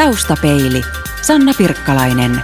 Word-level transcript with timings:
Taustapeili. 0.00 0.82
Sanna 1.22 1.52
Pirkkalainen. 1.58 2.42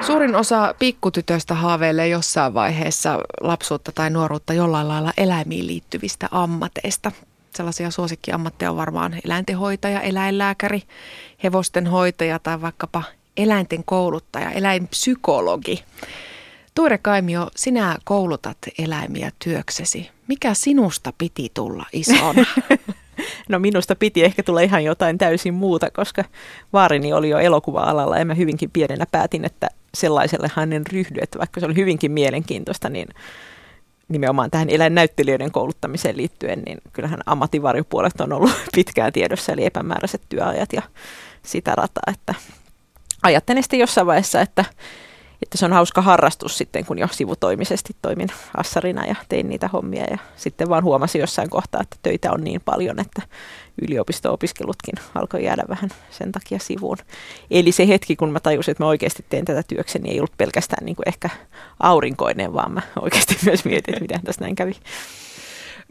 Suurin 0.00 0.36
osa 0.36 0.74
pikkutytöistä 0.78 1.54
haaveilee 1.54 2.08
jossain 2.08 2.54
vaiheessa 2.54 3.18
lapsuutta 3.40 3.92
tai 3.92 4.10
nuoruutta 4.10 4.52
jollain 4.52 4.88
lailla 4.88 5.12
eläimiin 5.16 5.66
liittyvistä 5.66 6.28
ammateista. 6.30 7.12
Sellaisia 7.54 7.90
suosikkiammatteja 7.90 8.70
on 8.70 8.76
varmaan 8.76 9.16
eläintenhoitaja, 9.24 10.00
eläinlääkäri, 10.00 10.82
hevosten 11.42 11.86
hoitaja 11.86 12.38
tai 12.38 12.60
vaikkapa 12.60 13.02
eläinten 13.36 13.84
kouluttaja, 13.84 14.50
eläinpsykologi. 14.50 15.84
Tuure 16.74 16.98
Kaimio, 16.98 17.50
sinä 17.56 17.98
koulutat 18.04 18.58
eläimiä 18.78 19.32
työksesi. 19.44 20.10
Mikä 20.26 20.54
sinusta 20.54 21.12
piti 21.18 21.50
tulla 21.54 21.86
isona? 21.92 22.44
No 23.48 23.58
minusta 23.58 23.96
piti 23.96 24.24
ehkä 24.24 24.42
tulla 24.42 24.60
ihan 24.60 24.84
jotain 24.84 25.18
täysin 25.18 25.54
muuta, 25.54 25.90
koska 25.90 26.24
vaarini 26.72 27.12
oli 27.12 27.28
jo 27.28 27.38
elokuva-alalla 27.38 28.18
ja 28.18 28.24
mä 28.24 28.34
hyvinkin 28.34 28.70
pienenä 28.70 29.06
päätin, 29.10 29.44
että 29.44 29.68
sellaiselle 29.94 30.50
hänen 30.54 30.86
ryhdy, 30.92 31.20
että 31.22 31.38
vaikka 31.38 31.60
se 31.60 31.66
oli 31.66 31.76
hyvinkin 31.76 32.12
mielenkiintoista, 32.12 32.88
niin 32.88 33.08
nimenomaan 34.08 34.50
tähän 34.50 34.70
eläinnäyttelijöiden 34.70 35.52
kouluttamiseen 35.52 36.16
liittyen, 36.16 36.62
niin 36.66 36.78
kyllähän 36.92 37.20
ammattivarjopuolet 37.26 38.20
on 38.20 38.32
ollut 38.32 38.52
pitkään 38.74 39.12
tiedossa, 39.12 39.52
eli 39.52 39.64
epämääräiset 39.64 40.22
työajat 40.28 40.72
ja 40.72 40.82
sitä 41.42 41.74
rataa, 41.74 42.12
että 42.12 42.34
ajattelin 43.22 43.62
sitten 43.62 43.80
jossain 43.80 44.06
vaiheessa, 44.06 44.40
että 44.40 44.64
että 45.42 45.58
se 45.58 45.64
on 45.64 45.72
hauska 45.72 46.02
harrastus 46.02 46.58
sitten, 46.58 46.84
kun 46.84 46.98
jo 46.98 47.08
sivutoimisesti 47.10 47.96
toimin 48.02 48.28
assarina 48.56 49.06
ja 49.06 49.14
tein 49.28 49.48
niitä 49.48 49.68
hommia. 49.68 50.04
Ja 50.10 50.18
sitten 50.36 50.68
vaan 50.68 50.84
huomasin 50.84 51.20
jossain 51.20 51.50
kohtaa, 51.50 51.80
että 51.80 51.96
töitä 52.02 52.32
on 52.32 52.44
niin 52.44 52.60
paljon, 52.64 53.00
että 53.00 53.22
yliopisto-opiskelutkin 53.82 54.94
alkoi 55.14 55.44
jäädä 55.44 55.64
vähän 55.68 55.90
sen 56.10 56.32
takia 56.32 56.58
sivuun. 56.58 56.96
Eli 57.50 57.72
se 57.72 57.88
hetki, 57.88 58.16
kun 58.16 58.32
mä 58.32 58.40
tajusin, 58.40 58.72
että 58.72 58.84
mä 58.84 58.88
oikeasti 58.88 59.24
teen 59.28 59.44
tätä 59.44 59.62
työkseni, 59.62 60.10
ei 60.10 60.20
ollut 60.20 60.36
pelkästään 60.36 60.84
niin 60.84 60.96
kuin 60.96 61.08
ehkä 61.08 61.30
aurinkoinen, 61.80 62.52
vaan 62.52 62.72
mä 62.72 62.82
oikeasti 63.00 63.38
myös 63.44 63.64
mietin, 63.64 63.94
että 63.94 64.02
miten 64.02 64.22
tässä 64.22 64.40
näin 64.40 64.56
kävi. 64.56 64.76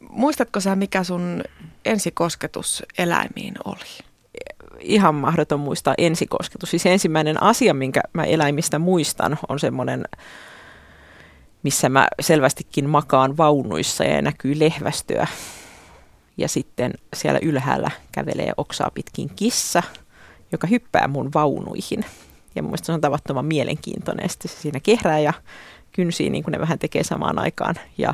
Muistatko 0.09 0.59
sä, 0.59 0.75
mikä 0.75 1.03
sun 1.03 1.43
ensikosketus 1.85 2.83
eläimiin 2.97 3.53
oli? 3.65 4.06
Ihan 4.79 5.15
mahdoton 5.15 5.59
muistaa 5.59 5.93
ensikosketus. 5.97 6.71
Siis 6.71 6.85
ensimmäinen 6.85 7.43
asia, 7.43 7.73
minkä 7.73 8.01
mä 8.13 8.23
eläimistä 8.23 8.79
muistan, 8.79 9.37
on 9.49 9.59
semmoinen, 9.59 10.05
missä 11.63 11.89
mä 11.89 12.07
selvästikin 12.21 12.89
makaan 12.89 13.37
vaunuissa 13.37 14.03
ja 14.03 14.21
näkyy 14.21 14.59
lehvästöä. 14.59 15.27
Ja 16.37 16.47
sitten 16.47 16.93
siellä 17.15 17.39
ylhäällä 17.43 17.91
kävelee 18.11 18.51
oksaa 18.57 18.91
pitkin 18.93 19.29
kissa, 19.35 19.83
joka 20.51 20.67
hyppää 20.67 21.07
mun 21.07 21.31
vaunuihin. 21.33 22.05
Ja 22.55 22.63
mun 22.63 22.69
mielestä 22.69 22.85
se 22.85 22.91
on 22.91 23.01
tavattoman 23.01 23.45
mielenkiintoinen. 23.45 24.29
Sitten 24.29 24.51
se 24.51 24.57
siinä 24.61 24.79
kehrää 24.79 25.19
ja 25.19 25.33
kynsii, 25.91 26.29
niin 26.29 26.43
kuin 26.43 26.51
ne 26.51 26.59
vähän 26.59 26.79
tekee 26.79 27.03
samaan 27.03 27.39
aikaan. 27.39 27.75
Ja 27.97 28.13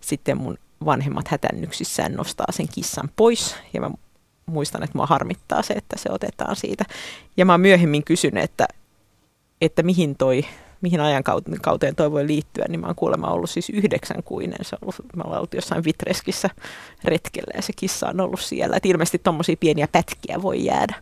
sitten 0.00 0.38
mun 0.38 0.58
vanhemmat 0.84 1.28
hätännyksissään 1.28 2.12
nostaa 2.12 2.46
sen 2.50 2.68
kissan 2.74 3.10
pois. 3.16 3.56
Ja 3.72 3.80
mä 3.80 3.90
muistan, 4.46 4.82
että 4.82 4.98
mua 4.98 5.06
harmittaa 5.06 5.62
se, 5.62 5.74
että 5.74 5.98
se 5.98 6.08
otetaan 6.12 6.56
siitä. 6.56 6.84
Ja 7.36 7.44
mä 7.44 7.52
oon 7.52 7.60
myöhemmin 7.60 8.04
kysynyt, 8.04 8.44
että, 8.44 8.68
että 9.60 9.82
mihin 9.82 10.16
toi 10.16 10.44
mihin 10.84 11.00
ajankauteen 11.00 11.94
toi 11.96 12.12
voi 12.12 12.26
liittyä, 12.26 12.64
niin 12.68 12.80
mä 12.80 12.86
oon 12.86 12.96
kuulemma 12.96 13.30
ollut 13.30 13.50
siis 13.50 13.70
yhdeksänkuinen. 13.70 14.58
Se 14.62 14.76
on 14.76 14.78
ollut, 14.82 15.16
mä 15.16 15.22
ollut 15.22 15.54
jossain 15.54 15.84
Vitreskissä 15.84 16.50
retkellä 17.04 17.52
ja 17.56 17.62
se 17.62 17.72
kissa 17.76 18.08
on 18.08 18.20
ollut 18.20 18.40
siellä. 18.40 18.76
Että 18.76 18.88
ilmeisesti 18.88 19.18
tuommoisia 19.18 19.56
pieniä 19.60 19.88
pätkiä 19.92 20.42
voi 20.42 20.64
jäädä. 20.64 20.94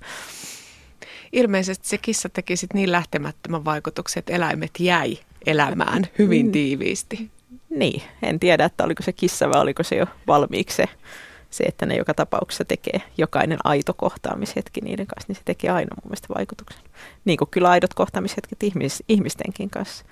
Ilmeisesti 1.32 1.88
se 1.88 1.98
kissa 1.98 2.28
teki 2.28 2.56
sit 2.56 2.74
niin 2.74 2.92
lähtemättömän 2.92 3.64
vaikutuksen, 3.64 4.20
että 4.20 4.32
eläimet 4.32 4.70
jäi 4.78 5.18
elämään 5.46 6.06
hyvin 6.18 6.46
mm. 6.46 6.52
tiiviisti. 6.52 7.30
Niin, 7.70 8.02
en 8.22 8.40
tiedä, 8.40 8.64
että 8.64 8.84
oliko 8.84 9.02
se 9.02 9.12
kissa 9.12 9.50
vai 9.50 9.60
oliko 9.60 9.82
se 9.82 9.96
jo 9.96 10.06
valmiiksi 10.26 10.76
se 10.76 10.84
se, 11.52 11.64
että 11.64 11.86
ne 11.86 11.96
joka 11.96 12.14
tapauksessa 12.14 12.64
tekee 12.64 13.02
jokainen 13.18 13.58
aito 13.64 13.94
kohtaamishetki 13.94 14.80
niiden 14.80 15.06
kanssa, 15.06 15.28
niin 15.28 15.36
se 15.36 15.42
tekee 15.44 15.70
aina 15.70 15.94
mun 15.94 16.08
mielestä 16.08 16.34
vaikutuksen. 16.34 16.82
Niin 17.24 17.38
kuin 17.38 17.50
kyllä 17.50 17.70
aidot 17.70 17.94
kohtaamishetket 17.94 18.62
ihmis, 18.62 19.02
ihmistenkin 19.08 19.70
kanssa. 19.70 20.04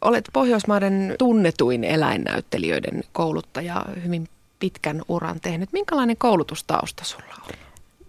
Olet 0.00 0.24
Pohjoismaiden 0.32 1.14
tunnetuin 1.18 1.84
eläinnäyttelijöiden 1.84 3.02
kouluttaja, 3.12 3.84
hyvin 4.04 4.28
pitkän 4.58 5.02
uran 5.08 5.40
tehnyt. 5.40 5.72
Minkälainen 5.72 6.16
koulutustausta 6.16 7.04
sulla 7.04 7.34
on? 7.48 7.54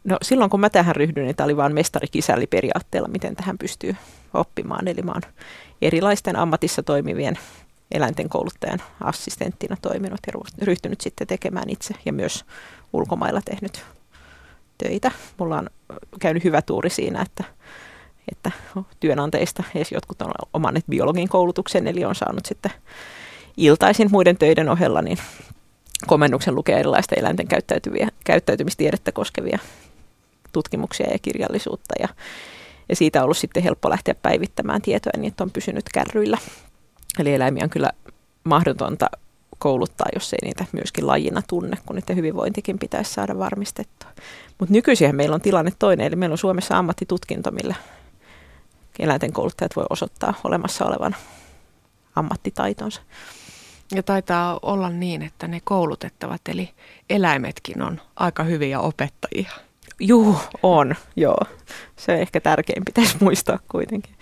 No 0.04 0.18
silloin 0.22 0.50
kun 0.50 0.60
mä 0.60 0.70
tähän 0.70 0.96
ryhdyin, 0.96 1.26
niin 1.26 1.36
tämä 1.36 1.46
oli 1.46 1.58
vain 1.58 1.74
mestari 1.74 2.08
periaatteella, 2.50 3.08
miten 3.08 3.36
tähän 3.36 3.58
pystyy 3.58 3.96
oppimaan. 4.34 4.88
Eli 4.88 5.02
mä 5.02 5.12
oon 5.12 5.22
erilaisten 5.82 6.36
ammatissa 6.36 6.84
toimivien 6.84 7.36
eläinten 7.92 8.30
kouluttajan 8.30 8.80
assistenttina 9.02 9.78
toiminut 9.82 10.20
ja 10.28 10.34
ryhtynyt 10.62 11.02
sitten 11.02 11.28
tekemään 11.28 11.70
itse 11.70 11.94
ja 12.06 12.14
myös 12.14 12.46
ulkomailla 12.94 13.42
tehnyt 13.46 13.86
töitä. 14.78 15.12
Mulla 15.38 15.58
on 15.58 15.70
käynyt 16.20 16.44
hyvä 16.44 16.62
tuuri 16.62 16.90
siinä, 16.90 17.22
että, 17.22 17.44
että 18.32 18.52
työnantajista 19.00 19.64
edes 19.76 19.92
jotkut 19.92 20.22
on 20.22 20.32
omanneet 20.54 20.86
biologin 20.90 21.30
koulutuksen, 21.30 21.88
eli 21.88 22.06
on 22.06 22.16
saanut 22.16 22.46
sitten 22.46 22.72
iltaisin 23.58 24.08
muiden 24.12 24.38
töiden 24.38 24.70
ohella 24.70 25.02
niin 25.02 25.18
komennuksen 26.08 26.56
lukea 26.56 26.78
erilaista 26.78 27.16
eläinten 27.16 27.48
käyttäytymistiedettä 28.24 29.12
koskevia 29.12 29.60
tutkimuksia 30.52 31.12
ja 31.12 31.20
kirjallisuutta. 31.20 31.94
Ja, 32.00 32.08
ja 32.90 32.96
siitä 32.96 33.20
on 33.20 33.24
ollut 33.24 33.38
sitten 33.38 33.64
helppo 33.64 33.90
lähteä 33.90 34.16
päivittämään 34.16 34.82
tietoa 34.82 35.12
niin, 35.18 35.28
että 35.28 35.44
on 35.44 35.52
pysynyt 35.52 35.86
kärryillä 35.94 36.38
Eli 37.20 37.34
eläimiä 37.34 37.64
on 37.64 37.70
kyllä 37.70 37.92
mahdotonta 38.44 39.10
kouluttaa, 39.58 40.08
jos 40.14 40.34
ei 40.34 40.40
niitä 40.44 40.66
myöskin 40.72 41.08
lajina 41.08 41.42
tunne, 41.48 41.78
kun 41.86 41.96
niiden 41.96 42.16
hyvinvointikin 42.16 42.80
pitäisi 42.80 43.14
saada 43.14 43.38
varmistettua. 43.38 44.10
Mutta 44.60 44.74
nykyisin 44.74 45.16
meillä 45.16 45.36
on 45.36 45.42
tilanne 45.42 45.72
toinen, 45.80 46.08
eli 46.08 46.16
meillä 46.16 46.34
on 46.34 46.38
Suomessa 46.38 46.78
ammattitutkinto, 46.78 47.52
millä 47.52 47.76
eläinten 49.00 49.34
kouluttajat 49.34 49.76
voi 49.76 49.86
osoittaa 49.90 50.34
olemassa 50.44 50.86
olevan 50.86 51.16
ammattitaitonsa. 52.16 53.02
Ja 53.96 54.04
taitaa 54.04 54.60
olla 54.62 54.90
niin, 54.90 55.22
että 55.22 55.48
ne 55.48 55.62
koulutettavat, 55.64 56.42
eli 56.48 56.70
eläimetkin 57.10 57.82
on 57.82 58.02
aika 58.16 58.44
hyviä 58.44 58.80
opettajia. 58.80 59.50
Juu, 60.00 60.38
on, 60.64 60.96
joo. 61.16 61.46
Se 61.96 62.14
ehkä 62.14 62.42
tärkein 62.42 62.86
pitäisi 62.86 63.18
muistaa 63.20 63.60
kuitenkin. 63.72 64.16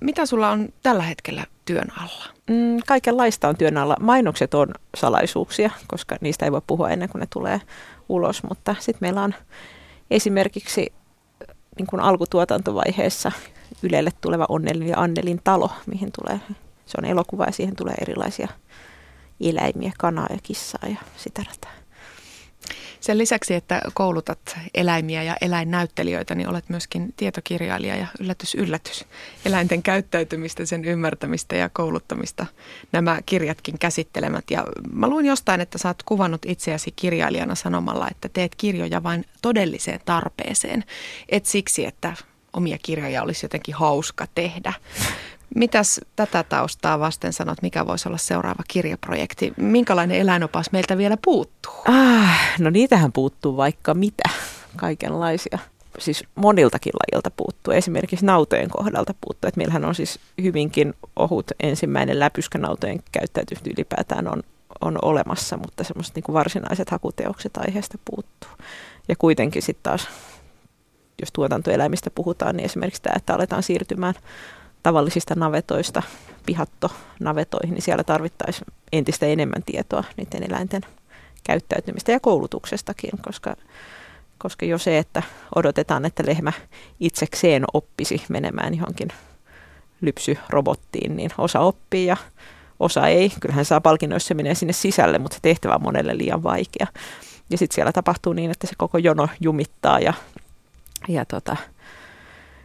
Mitä 0.00 0.26
sulla 0.26 0.50
on 0.50 0.68
tällä 0.82 1.02
hetkellä 1.02 1.46
työn 1.70 1.88
alla? 2.00 2.24
Mm, 2.50 2.80
kaikenlaista 2.86 3.48
on 3.48 3.56
työn 3.56 3.76
alla. 3.76 3.96
Mainokset 4.00 4.54
on 4.54 4.68
salaisuuksia, 4.94 5.70
koska 5.86 6.16
niistä 6.20 6.44
ei 6.44 6.52
voi 6.52 6.60
puhua 6.66 6.90
ennen 6.90 7.08
kuin 7.08 7.20
ne 7.20 7.26
tulee 7.32 7.60
ulos, 8.08 8.42
mutta 8.42 8.74
sitten 8.78 8.98
meillä 9.00 9.22
on 9.22 9.34
esimerkiksi 10.10 10.92
niin 11.78 11.86
kuin 11.86 12.00
alkutuotantovaiheessa 12.00 13.32
Ylelle 13.82 14.10
tuleva 14.20 14.46
Onnelin 14.48 14.88
ja 14.88 15.00
Annelin 15.00 15.40
talo, 15.44 15.70
mihin 15.86 16.10
tulee, 16.20 16.40
se 16.86 16.98
on 16.98 17.04
elokuva 17.04 17.44
ja 17.44 17.52
siihen 17.52 17.76
tulee 17.76 17.94
erilaisia 18.00 18.48
eläimiä, 19.40 19.92
kanaa 19.98 20.26
ja 20.30 20.38
kissaa 20.42 20.88
ja 20.90 20.96
sitä 21.16 21.42
rataa. 21.48 21.79
Sen 23.00 23.18
lisäksi, 23.18 23.54
että 23.54 23.82
koulutat 23.94 24.58
eläimiä 24.74 25.22
ja 25.22 25.36
eläinnäyttelijöitä, 25.40 26.34
niin 26.34 26.48
olet 26.48 26.68
myöskin 26.68 27.14
tietokirjailija 27.16 27.96
ja 27.96 28.06
yllätys 28.20 28.54
yllätys. 28.54 29.04
Eläinten 29.44 29.82
käyttäytymistä, 29.82 30.66
sen 30.66 30.84
ymmärtämistä 30.84 31.56
ja 31.56 31.68
kouluttamista 31.68 32.46
nämä 32.92 33.20
kirjatkin 33.26 33.78
käsittelemät. 33.78 34.44
Ja 34.50 34.64
mä 34.92 35.08
luin 35.08 35.26
jostain, 35.26 35.60
että 35.60 35.78
sä 35.78 35.88
oot 35.88 36.02
kuvannut 36.02 36.46
itseäsi 36.46 36.92
kirjailijana 36.96 37.54
sanomalla, 37.54 38.08
että 38.10 38.28
teet 38.28 38.54
kirjoja 38.54 39.02
vain 39.02 39.24
todelliseen 39.42 40.00
tarpeeseen. 40.04 40.84
Et 41.28 41.46
siksi, 41.46 41.86
että 41.86 42.14
omia 42.52 42.78
kirjoja 42.82 43.22
olisi 43.22 43.44
jotenkin 43.44 43.74
hauska 43.74 44.26
tehdä. 44.34 44.72
Mitäs 45.54 46.00
tätä 46.16 46.42
taustaa 46.42 46.98
vasten 46.98 47.32
sanot, 47.32 47.62
mikä 47.62 47.86
voisi 47.86 48.08
olla 48.08 48.18
seuraava 48.18 48.62
kirjaprojekti? 48.68 49.52
Minkälainen 49.56 50.20
eläinopas 50.20 50.72
meiltä 50.72 50.98
vielä 50.98 51.16
puuttuu? 51.24 51.72
Ah, 51.88 52.38
no 52.58 52.70
niitähän 52.70 53.12
puuttuu 53.12 53.56
vaikka 53.56 53.94
mitä, 53.94 54.28
kaikenlaisia. 54.76 55.58
Siis 55.98 56.24
moniltakin 56.34 56.92
lajilta 56.92 57.30
puuttuu. 57.30 57.72
Esimerkiksi 57.74 58.26
nautojen 58.26 58.70
kohdalta 58.70 59.14
puuttuu. 59.20 59.48
Että 59.48 59.58
meillähän 59.58 59.84
on 59.84 59.94
siis 59.94 60.20
hyvinkin 60.42 60.94
ohut 61.16 61.50
ensimmäinen 61.60 62.18
läpyskä 62.18 62.58
nautojen 62.58 63.02
käyttäytymistä 63.12 63.70
ylipäätään 63.76 64.28
on, 64.28 64.42
on 64.80 64.98
olemassa, 65.02 65.56
mutta 65.56 65.84
semmoiset 65.84 66.14
niin 66.14 66.24
varsinaiset 66.32 66.90
hakuteokset 66.90 67.56
aiheesta 67.56 67.98
puuttuu. 68.04 68.50
Ja 69.08 69.16
kuitenkin 69.16 69.62
sitten 69.62 69.82
taas, 69.82 70.08
jos 71.20 71.32
tuotantoeläimistä 71.32 72.10
puhutaan, 72.10 72.56
niin 72.56 72.64
esimerkiksi 72.64 73.02
tämä, 73.02 73.14
että 73.16 73.34
aletaan 73.34 73.62
siirtymään 73.62 74.14
tavallisista 74.82 75.34
navetoista 75.34 76.02
pihattonavetoihin, 76.46 77.74
niin 77.74 77.82
siellä 77.82 78.04
tarvittaisiin 78.04 78.66
entistä 78.92 79.26
enemmän 79.26 79.62
tietoa 79.66 80.04
niiden 80.16 80.50
eläinten 80.50 80.82
käyttäytymistä 81.44 82.12
ja 82.12 82.20
koulutuksestakin, 82.20 83.10
koska 83.22 83.56
koska 84.42 84.66
jo 84.66 84.78
se, 84.78 84.98
että 84.98 85.22
odotetaan, 85.54 86.04
että 86.04 86.22
lehmä 86.26 86.52
itsekseen 87.00 87.64
oppisi 87.74 88.22
menemään 88.28 88.74
johonkin 88.74 89.08
lypsyrobottiin, 90.00 91.16
niin 91.16 91.30
osa 91.38 91.60
oppii 91.60 92.06
ja 92.06 92.16
osa 92.80 93.06
ei. 93.06 93.32
Kyllähän 93.40 93.64
saa 93.64 93.80
palkinnon, 93.80 94.16
jos 94.16 94.26
se 94.26 94.34
menee 94.34 94.54
sinne 94.54 94.72
sisälle, 94.72 95.18
mutta 95.18 95.34
se 95.34 95.40
tehtävä 95.42 95.74
on 95.74 95.82
monelle 95.82 96.18
liian 96.18 96.42
vaikea. 96.42 96.86
Ja 97.50 97.58
sitten 97.58 97.74
siellä 97.74 97.92
tapahtuu 97.92 98.32
niin, 98.32 98.50
että 98.50 98.66
se 98.66 98.74
koko 98.76 98.98
jono 98.98 99.28
jumittaa 99.40 100.00
ja, 100.00 100.12
ja 101.08 101.24
tota, 101.24 101.56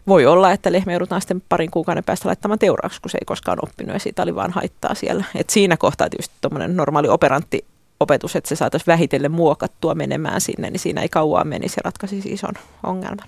voi 0.07 0.25
olla, 0.25 0.51
että 0.51 0.71
lehmä 0.71 0.91
joudutaan 0.91 1.21
sitten 1.21 1.43
parin 1.49 1.71
kuukauden 1.71 2.03
päästä 2.03 2.29
laittamaan 2.29 2.59
teuraaksi, 2.59 3.01
kun 3.01 3.11
se 3.11 3.17
ei 3.17 3.25
koskaan 3.25 3.59
oppinut 3.61 3.93
ja 3.93 3.99
siitä 3.99 4.23
oli 4.23 4.35
vaan 4.35 4.51
haittaa 4.51 4.95
siellä. 4.95 5.25
Et 5.35 5.49
siinä 5.49 5.77
kohtaa 5.77 6.09
tietysti 6.09 6.35
tuommoinen 6.41 6.77
normaali 6.77 7.07
operantti 7.07 7.65
opetus, 7.99 8.35
että 8.35 8.47
se 8.47 8.55
saataisiin 8.55 8.87
vähitellen 8.87 9.31
muokattua 9.31 9.95
menemään 9.95 10.41
sinne, 10.41 10.69
niin 10.69 10.79
siinä 10.79 11.01
ei 11.01 11.09
kauan 11.09 11.47
menisi 11.47 11.73
ja 11.77 11.81
ratkaisisi 11.85 12.29
ison 12.29 12.53
ongelman. 12.83 13.27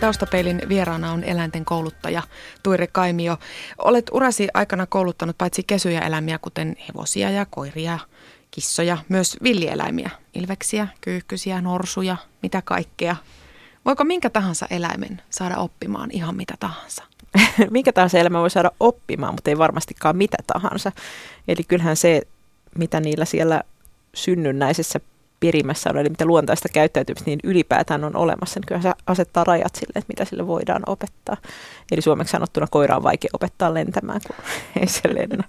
Taustapeilin 0.00 0.62
vieraana 0.68 1.12
on 1.12 1.24
eläinten 1.24 1.64
kouluttaja 1.64 2.22
Tuire 2.62 2.86
Kaimio. 2.86 3.36
Olet 3.78 4.10
urasi 4.12 4.48
aikana 4.54 4.86
kouluttanut 4.86 5.38
paitsi 5.38 5.62
kesyjä 5.62 6.00
eläimiä, 6.00 6.38
kuten 6.38 6.76
hevosia 6.88 7.30
ja 7.30 7.46
koiria, 7.50 7.98
kissoja, 8.50 8.98
myös 9.08 9.36
villieläimiä, 9.42 10.10
ilveksiä, 10.34 10.88
kyyhkysiä, 11.00 11.60
norsuja, 11.60 12.16
mitä 12.42 12.62
kaikkea. 12.62 13.16
Voiko 13.84 14.04
minkä 14.04 14.30
tahansa 14.30 14.66
eläimen 14.70 15.22
saada 15.30 15.56
oppimaan 15.56 16.10
ihan 16.12 16.36
mitä 16.36 16.54
tahansa? 16.60 17.04
minkä 17.70 17.92
tahansa 17.92 18.18
elämä 18.18 18.40
voi 18.40 18.50
saada 18.50 18.70
oppimaan, 18.80 19.34
mutta 19.34 19.50
ei 19.50 19.58
varmastikaan 19.58 20.16
mitä 20.16 20.36
tahansa. 20.46 20.92
Eli 21.48 21.64
kyllähän 21.68 21.96
se, 21.96 22.22
mitä 22.78 23.00
niillä 23.00 23.24
siellä 23.24 23.62
synnynnäisessä 24.14 25.00
perimässä 25.40 25.90
on, 25.90 25.98
eli 25.98 26.08
mitä 26.08 26.24
luontaista 26.24 26.68
käyttäytymistä 26.68 27.30
niin 27.30 27.40
ylipäätään 27.44 28.04
on 28.04 28.16
olemassa, 28.16 28.60
niin 28.60 28.66
kyllä 28.66 28.80
se 28.80 28.92
asettaa 29.06 29.44
rajat 29.44 29.74
sille, 29.74 29.92
että 29.96 30.08
mitä 30.08 30.24
sille 30.24 30.46
voidaan 30.46 30.82
opettaa. 30.86 31.36
Eli 31.92 32.02
suomeksi 32.02 32.32
sanottuna 32.32 32.66
koira 32.70 32.96
on 32.96 33.02
vaikea 33.02 33.30
opettaa 33.32 33.74
lentämään, 33.74 34.20
kun 34.26 34.36
ei 34.80 34.86
se 34.86 35.14
lennä. 35.14 35.44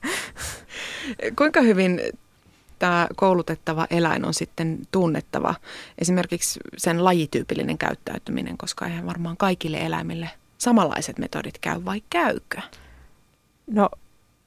Kuinka 1.37 1.61
hyvin 1.61 2.01
tämä 2.81 3.07
koulutettava 3.15 3.87
eläin 3.89 4.25
on 4.25 4.33
sitten 4.33 4.79
tunnettava, 4.91 5.55
esimerkiksi 5.99 6.59
sen 6.77 7.03
lajityypillinen 7.03 7.77
käyttäytyminen, 7.77 8.57
koska 8.57 8.85
eihän 8.85 9.05
varmaan 9.05 9.37
kaikille 9.37 9.77
eläimille 9.77 10.29
samanlaiset 10.57 11.19
metodit 11.19 11.57
käy 11.57 11.85
vai 11.85 12.01
käykö? 12.09 12.61
No 13.67 13.89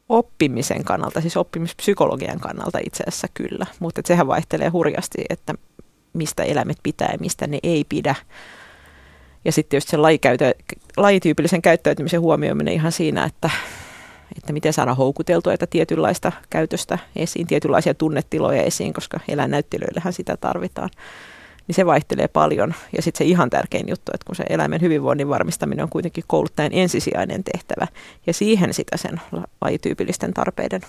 oppimisen 0.08 0.84
kannalta, 0.84 1.20
siis 1.20 1.36
oppimispsykologian 1.36 2.40
kannalta 2.40 2.78
itse 2.86 3.04
asiassa 3.06 3.28
kyllä, 3.34 3.66
mutta 3.80 4.00
sehän 4.04 4.26
vaihtelee 4.26 4.68
hurjasti, 4.68 5.24
että 5.30 5.54
mistä 6.12 6.42
eläimet 6.42 6.78
pitää 6.82 7.08
ja 7.12 7.18
mistä 7.20 7.46
ne 7.46 7.58
ei 7.62 7.84
pidä. 7.88 8.14
Ja 9.44 9.52
sitten 9.52 9.76
just 9.76 9.88
se 9.88 9.96
lajikäytö, 9.96 10.54
lajityypillisen 10.96 11.62
käyttäytymisen 11.62 12.20
huomioiminen 12.20 12.74
ihan 12.74 12.92
siinä, 12.92 13.24
että, 13.24 13.50
että 14.36 14.52
miten 14.52 14.72
saada 14.72 14.94
houkuteltua 14.94 15.52
että 15.52 15.66
tietynlaista 15.66 16.32
käytöstä 16.50 16.98
esiin, 17.16 17.46
tietynlaisia 17.46 17.94
tunnetiloja 17.94 18.62
esiin, 18.62 18.92
koska 18.92 19.20
eläinnäyttelyillähän 19.28 20.12
sitä 20.12 20.36
tarvitaan 20.36 20.90
niin 21.66 21.74
se 21.74 21.86
vaihtelee 21.86 22.28
paljon. 22.28 22.74
Ja 22.96 23.02
sitten 23.02 23.18
se 23.18 23.24
ihan 23.24 23.50
tärkein 23.50 23.88
juttu, 23.88 24.12
että 24.14 24.24
kun 24.26 24.36
se 24.36 24.44
eläimen 24.48 24.80
hyvinvoinnin 24.80 25.28
varmistaminen 25.28 25.82
on 25.82 25.88
kuitenkin 25.88 26.24
kouluttajan 26.26 26.72
ensisijainen 26.74 27.44
tehtävä, 27.44 27.86
ja 28.26 28.32
siihen 28.32 28.74
sitä 28.74 28.96
sen 28.96 29.20
lajityypillisten 29.60 30.34
tarpeiden 30.34 30.80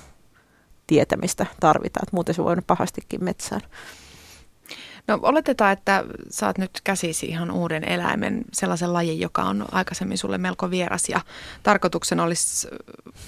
tietämistä 0.87 1.45
tarvitaan, 1.59 2.07
muuten 2.11 2.35
se 2.35 2.43
voi 2.43 2.51
olla 2.51 2.63
pahastikin 2.67 3.23
metsään. 3.23 3.61
No 5.07 5.19
oletetaan, 5.21 5.73
että 5.73 6.03
saat 6.29 6.57
nyt 6.57 6.71
käsisi 6.83 7.25
ihan 7.25 7.51
uuden 7.51 7.83
eläimen, 7.83 8.45
sellaisen 8.53 8.93
lajin, 8.93 9.19
joka 9.19 9.43
on 9.43 9.65
aikaisemmin 9.71 10.17
sulle 10.17 10.37
melko 10.37 10.69
vieras 10.69 11.09
ja 11.09 11.21
tarkoituksena 11.63 12.23
olisi 12.23 12.67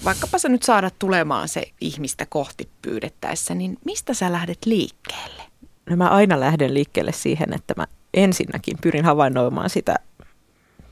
vaikkapa 0.04 0.38
se 0.38 0.48
nyt 0.48 0.62
saada 0.62 0.90
tulemaan 0.98 1.48
se 1.48 1.62
ihmistä 1.80 2.26
kohti 2.28 2.68
pyydettäessä, 2.82 3.54
niin 3.54 3.78
mistä 3.84 4.14
sä 4.14 4.32
lähdet 4.32 4.66
liikkeelle? 4.66 5.42
no 5.90 5.96
mä 5.96 6.08
aina 6.08 6.40
lähden 6.40 6.74
liikkeelle 6.74 7.12
siihen, 7.12 7.52
että 7.52 7.74
mä 7.76 7.86
ensinnäkin 8.14 8.78
pyrin 8.80 9.04
havainnoimaan 9.04 9.70
sitä 9.70 9.94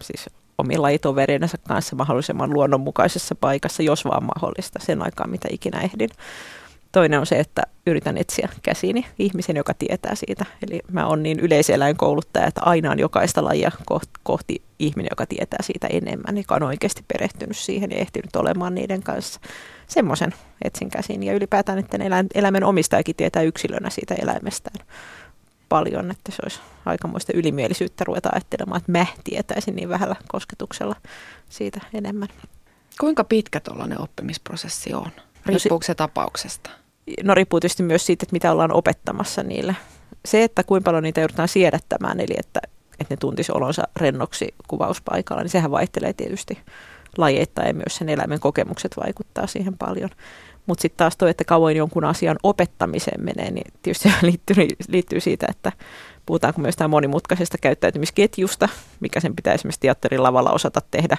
siis 0.02 0.30
omilla 0.58 0.82
lajitoveriensa 0.82 1.58
kanssa 1.68 1.96
mahdollisimman 1.96 2.52
luonnonmukaisessa 2.52 3.34
paikassa, 3.34 3.82
jos 3.82 4.04
vaan 4.04 4.24
mahdollista, 4.24 4.78
sen 4.82 5.02
aikaa 5.02 5.26
mitä 5.26 5.48
ikinä 5.50 5.80
ehdin. 5.80 6.10
Toinen 6.96 7.20
on 7.20 7.26
se, 7.26 7.40
että 7.40 7.62
yritän 7.86 8.18
etsiä 8.18 8.48
käsini 8.62 9.06
ihmisen, 9.18 9.56
joka 9.56 9.74
tietää 9.74 10.14
siitä. 10.14 10.44
Eli 10.68 10.80
mä 10.92 11.06
oon 11.06 11.22
niin 11.22 11.40
yleiseläinkouluttaja, 11.40 12.46
että 12.46 12.60
aina 12.64 12.90
on 12.90 12.98
jokaista 12.98 13.44
lajia 13.44 13.70
kohti 14.22 14.62
ihminen, 14.78 15.08
joka 15.10 15.26
tietää 15.26 15.58
siitä 15.62 15.86
enemmän, 15.86 16.36
joka 16.36 16.54
on 16.54 16.62
oikeasti 16.62 17.04
perehtynyt 17.08 17.56
siihen 17.56 17.90
ja 17.90 17.96
ehtinyt 17.96 18.36
olemaan 18.36 18.74
niiden 18.74 19.02
kanssa. 19.02 19.40
Semmoisen 19.86 20.34
etsin 20.64 20.90
käsin. 20.90 21.22
Ja 21.22 21.34
ylipäätään, 21.34 21.78
että 21.78 21.98
eläimen 22.34 22.64
omistajakin 22.64 23.16
tietää 23.16 23.42
yksilönä 23.42 23.90
siitä 23.90 24.14
eläimestään 24.14 24.86
paljon, 25.68 26.10
että 26.10 26.32
se 26.32 26.42
olisi 26.42 26.60
aikamoista 26.84 27.32
ylimielisyyttä 27.34 28.04
ruveta 28.04 28.28
ajattelemaan, 28.32 28.78
että 28.78 28.92
mä 28.92 29.06
tietäisin 29.24 29.76
niin 29.76 29.88
vähällä 29.88 30.16
kosketuksella 30.28 30.96
siitä 31.48 31.80
enemmän. 31.94 32.28
Kuinka 33.00 33.24
pitkä 33.24 33.60
tuollainen 33.60 34.00
oppimisprosessi 34.00 34.94
on? 34.94 35.10
Riippuuko 35.46 35.82
se 35.82 35.94
tapauksesta? 35.94 36.70
No 37.24 37.34
riippuu 37.34 37.60
tietysti 37.60 37.82
myös 37.82 38.06
siitä, 38.06 38.24
että 38.24 38.32
mitä 38.32 38.52
ollaan 38.52 38.72
opettamassa 38.72 39.42
niille. 39.42 39.76
Se, 40.24 40.44
että 40.44 40.62
kuinka 40.62 40.84
paljon 40.84 41.02
niitä 41.02 41.20
joudutaan 41.20 41.48
siedättämään, 41.48 42.20
eli 42.20 42.34
että, 42.38 42.60
että 43.00 43.14
ne 43.14 43.16
tuntisi 43.16 43.52
olonsa 43.52 43.82
rennoksi 43.96 44.54
kuvauspaikalla, 44.68 45.42
niin 45.42 45.50
sehän 45.50 45.70
vaihtelee 45.70 46.12
tietysti 46.12 46.58
lajeittain 47.18 47.68
ja 47.68 47.74
myös 47.74 47.96
sen 47.96 48.08
eläimen 48.08 48.40
kokemukset 48.40 48.96
vaikuttaa 48.96 49.46
siihen 49.46 49.78
paljon. 49.78 50.10
Mutta 50.66 50.82
sitten 50.82 50.96
taas 50.96 51.16
toi, 51.16 51.30
että 51.30 51.44
kauan 51.44 51.76
jonkun 51.76 52.04
asian 52.04 52.36
opettamiseen 52.42 53.24
menee, 53.24 53.50
niin 53.50 53.72
tietysti 53.82 54.08
se 54.20 54.26
liittyy, 54.26 54.56
liittyy 54.88 55.20
siitä, 55.20 55.46
että 55.50 55.72
puhutaanko 56.26 56.60
myös 56.60 56.76
tämä 56.76 56.88
monimutkaisesta 56.88 57.58
käyttäytymisketjusta, 57.58 58.68
mikä 59.00 59.20
sen 59.20 59.36
pitää 59.36 59.54
esimerkiksi 59.54 59.80
teatterin 59.80 60.22
lavalla 60.22 60.50
osata 60.50 60.80
tehdä 60.90 61.16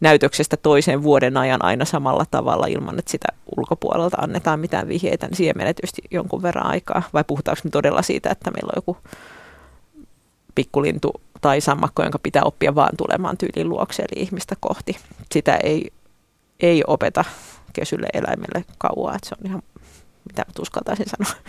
näytöksestä 0.00 0.56
toiseen 0.56 1.02
vuoden 1.02 1.36
ajan 1.36 1.64
aina 1.64 1.84
samalla 1.84 2.24
tavalla 2.30 2.66
ilman, 2.66 2.98
että 2.98 3.10
sitä 3.10 3.28
ulkopuolelta 3.56 4.16
annetaan 4.16 4.60
mitään 4.60 4.88
vihjeitä, 4.88 5.26
niin 5.26 5.36
siihen 5.36 5.56
menee 5.56 5.74
tietysti 5.74 6.02
jonkun 6.10 6.42
verran 6.42 6.66
aikaa. 6.66 7.02
Vai 7.12 7.24
puhutaanko 7.24 7.60
me 7.64 7.70
todella 7.70 8.02
siitä, 8.02 8.30
että 8.30 8.50
meillä 8.50 8.70
on 8.76 8.76
joku 8.76 8.96
pikkulintu 10.54 11.12
tai 11.40 11.60
sammakko, 11.60 12.02
jonka 12.02 12.18
pitää 12.18 12.42
oppia 12.44 12.74
vaan 12.74 12.96
tulemaan 12.96 13.36
tyylin 13.36 13.68
luokse, 13.68 14.02
eli 14.02 14.22
ihmistä 14.22 14.54
kohti. 14.60 14.96
Sitä 15.32 15.56
ei, 15.56 15.90
ei 16.60 16.82
opeta 16.86 17.24
kesylle 17.72 18.06
eläimelle 18.12 18.64
kauaa, 18.78 19.14
että 19.14 19.28
se 19.28 19.34
on 19.40 19.46
ihan 19.46 19.62
mitä 20.26 20.42
mä 20.42 20.52
uskaltaisin 20.60 21.06
sanoa, 21.08 21.42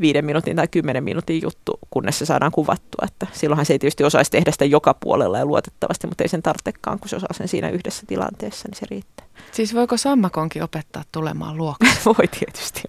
viiden 0.00 0.24
minuutin 0.24 0.56
tai 0.56 0.68
kymmenen 0.68 1.04
minuutin 1.04 1.42
juttu, 1.42 1.78
kunnes 1.90 2.18
se 2.18 2.26
saadaan 2.26 2.52
kuvattua. 2.52 3.06
Että 3.06 3.26
silloinhan 3.32 3.66
se 3.66 3.72
ei 3.72 3.78
tietysti 3.78 4.04
osaisi 4.04 4.30
tehdä 4.30 4.52
sitä 4.52 4.64
joka 4.64 4.94
puolella 4.94 5.38
ja 5.38 5.46
luotettavasti, 5.46 6.06
mutta 6.06 6.24
ei 6.24 6.28
sen 6.28 6.42
tarvitsekaan, 6.42 6.98
kun 6.98 7.08
se 7.08 7.16
osaa 7.16 7.32
sen 7.32 7.48
siinä 7.48 7.70
yhdessä 7.70 8.06
tilanteessa, 8.06 8.68
niin 8.68 8.76
se 8.76 8.86
riittää. 8.90 9.26
Siis 9.52 9.74
voiko 9.74 9.96
sammakonkin 9.96 10.62
opettaa 10.62 11.02
tulemaan 11.12 11.56
luokkaan? 11.56 11.96
Voi 12.18 12.28
tietysti. 12.28 12.82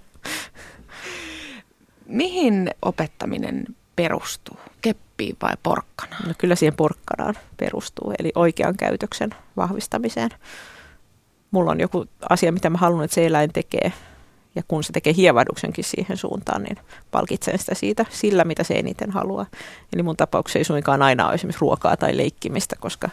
Mihin 2.05 2.71
opettaminen 2.81 3.65
perustuu? 3.95 4.57
Keppiin 4.81 5.35
vai 5.41 5.53
porkkanaan? 5.63 6.27
No 6.27 6.33
kyllä 6.37 6.55
siihen 6.55 6.75
porkkanaan 6.75 7.35
perustuu, 7.57 8.13
eli 8.19 8.31
oikean 8.35 8.77
käytöksen 8.77 9.29
vahvistamiseen. 9.57 10.29
Mulla 11.51 11.71
on 11.71 11.79
joku 11.79 12.05
asia, 12.29 12.51
mitä 12.51 12.69
mä 12.69 12.77
haluan, 12.77 13.03
että 13.03 13.15
se 13.15 13.25
eläin 13.25 13.53
tekee 13.53 13.93
ja 14.55 14.63
kun 14.67 14.83
se 14.83 14.93
tekee 14.93 15.13
hievahduksenkin 15.17 15.83
siihen 15.83 16.17
suuntaan, 16.17 16.63
niin 16.63 16.77
palkitsen 17.11 17.59
sitä 17.59 17.75
siitä 17.75 18.05
sillä, 18.09 18.43
mitä 18.43 18.63
se 18.63 18.73
eniten 18.73 19.11
haluaa. 19.11 19.45
Eli 19.93 20.03
mun 20.03 20.17
tapauksessa 20.17 20.59
ei 20.59 20.63
suinkaan 20.65 21.01
aina 21.01 21.25
ole 21.25 21.33
esimerkiksi 21.33 21.61
ruokaa 21.61 21.97
tai 21.97 22.17
leikkimistä, 22.17 22.75
koska 22.79 23.09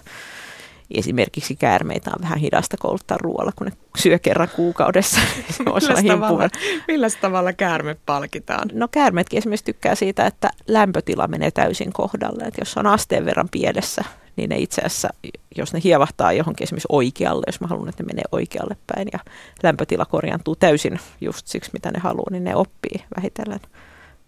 esimerkiksi 0.91 1.57
käärmeitä 1.57 2.11
on 2.11 2.23
vähän 2.23 2.39
hidasta 2.39 2.77
kouluttaa 2.77 3.19
ruoalla, 3.21 3.53
kun 3.57 3.67
ne 3.67 3.73
syö 3.99 4.19
kerran 4.19 4.49
kuukaudessa. 4.57 5.21
millä, 5.65 6.17
tavalla, 6.17 6.49
millä 6.89 7.07
tavalla 7.21 7.53
käärme 7.53 7.97
palkitaan? 8.07 8.69
No 8.73 8.89
käärmeetkin 8.89 9.39
esimerkiksi 9.39 9.65
tykkää 9.65 9.95
siitä, 9.95 10.27
että 10.27 10.51
lämpötila 10.69 11.29
menee 11.29 11.51
täysin 11.51 11.93
kohdalle. 11.93 12.45
Että 12.45 12.61
jos 12.61 12.77
on 12.77 12.87
asteen 12.87 13.25
verran 13.25 13.49
piedessä, 13.49 14.05
niin 14.41 14.51
ne 14.51 14.59
itse 14.59 14.81
asiassa, 14.81 15.09
jos 15.57 15.73
ne 15.73 15.81
hievahtaa 15.85 16.33
johonkin 16.33 16.65
esimerkiksi 16.65 16.89
oikealle, 16.89 17.45
jos 17.47 17.61
mä 17.61 17.67
haluan, 17.67 17.89
että 17.89 18.03
ne 18.03 18.07
menee 18.07 18.25
oikealle 18.33 18.77
päin 18.87 19.09
ja 19.13 19.19
lämpötila 19.63 20.05
korjaantuu 20.05 20.57
täysin 20.57 21.01
just 21.21 21.47
siksi, 21.47 21.71
mitä 21.73 21.91
ne 21.91 21.99
haluaa, 21.99 22.31
niin 22.31 22.45
ne 22.45 22.57
oppii 22.57 23.05
vähitellen 23.17 23.61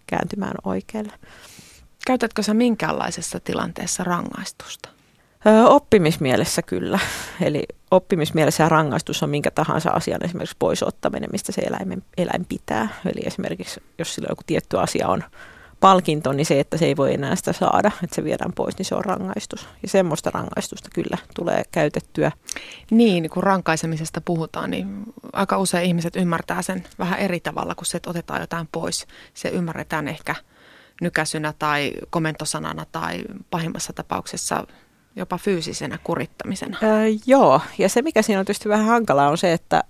kääntymään 0.06 0.54
oikealle. 0.64 1.12
Käytätkö 2.06 2.42
sä 2.42 2.54
minkäänlaisessa 2.54 3.40
tilanteessa 3.40 4.04
rangaistusta? 4.04 4.88
Öö, 5.46 5.64
oppimismielessä 5.64 6.62
kyllä. 6.62 6.98
Eli 7.40 7.62
oppimismielessä 7.90 8.68
rangaistus 8.68 9.22
on 9.22 9.30
minkä 9.30 9.50
tahansa 9.50 9.90
asian 9.90 10.24
esimerkiksi 10.24 10.56
pois 10.58 10.82
ottaminen, 10.82 11.28
mistä 11.32 11.52
se 11.52 11.62
eläin, 11.62 12.04
eläin 12.16 12.46
pitää. 12.48 12.88
Eli 13.06 13.20
esimerkiksi 13.26 13.82
jos 13.98 14.14
sillä 14.14 14.26
joku 14.30 14.42
tietty 14.46 14.78
asia 14.78 15.08
on 15.08 15.24
palkinto, 15.82 16.32
niin 16.32 16.46
se, 16.46 16.60
että 16.60 16.76
se 16.76 16.86
ei 16.86 16.96
voi 16.96 17.14
enää 17.14 17.36
sitä 17.36 17.52
saada, 17.52 17.90
että 18.04 18.16
se 18.16 18.24
viedään 18.24 18.52
pois, 18.52 18.78
niin 18.78 18.86
se 18.86 18.94
on 18.94 19.04
rangaistus. 19.04 19.68
Ja 19.82 19.88
semmoista 19.88 20.30
rangaistusta 20.30 20.88
kyllä 20.94 21.18
tulee 21.34 21.62
käytettyä. 21.72 22.32
Niin, 22.90 23.30
kun 23.30 23.42
rankaisemisesta 23.42 24.20
puhutaan, 24.20 24.70
niin 24.70 25.02
aika 25.32 25.58
usein 25.58 25.86
ihmiset 25.86 26.16
ymmärtää 26.16 26.62
sen 26.62 26.84
vähän 26.98 27.18
eri 27.18 27.40
tavalla, 27.40 27.74
kun 27.74 27.86
se, 27.86 27.96
että 27.96 28.10
otetaan 28.10 28.40
jotain 28.40 28.68
pois. 28.72 29.06
Se 29.34 29.48
ymmärretään 29.48 30.08
ehkä 30.08 30.34
nykäsynä 31.00 31.54
tai 31.58 31.92
komentosanana 32.10 32.86
tai 32.92 33.22
pahimmassa 33.50 33.92
tapauksessa 33.92 34.66
jopa 35.16 35.38
fyysisenä 35.38 35.98
kurittamisena. 36.04 36.78
Öö, 36.82 37.04
joo, 37.26 37.60
ja 37.78 37.88
se 37.88 38.02
mikä 38.02 38.22
siinä 38.22 38.40
on 38.40 38.46
tietysti 38.46 38.68
vähän 38.68 38.86
hankalaa 38.86 39.28
on 39.28 39.38
se, 39.38 39.52
että 39.52 39.84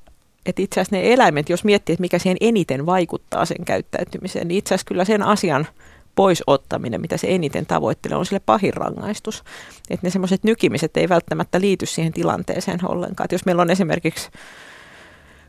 että 0.47 0.63
itse 0.63 0.81
asiassa 0.81 0.97
ne 0.97 1.13
eläimet, 1.13 1.49
jos 1.49 1.65
miettii, 1.65 1.93
että 1.93 2.01
mikä 2.01 2.19
siihen 2.19 2.37
eniten 2.41 2.87
vaikuttaa 2.87 3.45
sen 3.45 3.65
käyttäytymiseen, 3.65 4.49
niin 4.49 4.59
itse 4.59 4.75
asiassa 4.75 4.89
kyllä 4.89 5.05
sen 5.05 5.23
asian 5.23 5.67
pois 6.15 6.43
ottaminen, 6.47 7.01
mitä 7.01 7.17
se 7.17 7.27
eniten 7.31 7.67
tavoittelee, 7.67 8.17
on 8.19 8.27
sille 8.27 8.41
pahin 8.47 8.75
rangaistus. 8.75 9.45
Että 9.91 10.07
ne 10.07 10.11
semmoiset 10.11 10.45
nykimiset 10.45 10.97
ei 10.97 11.09
välttämättä 11.09 11.61
liity 11.61 11.87
siihen 11.87 12.13
tilanteeseen 12.13 12.79
ollenkaan. 12.89 13.25
Et 13.25 13.33
jos 13.33 13.45
meillä 13.47 13.63
on 13.63 13.71
esimerkiksi 13.71 14.31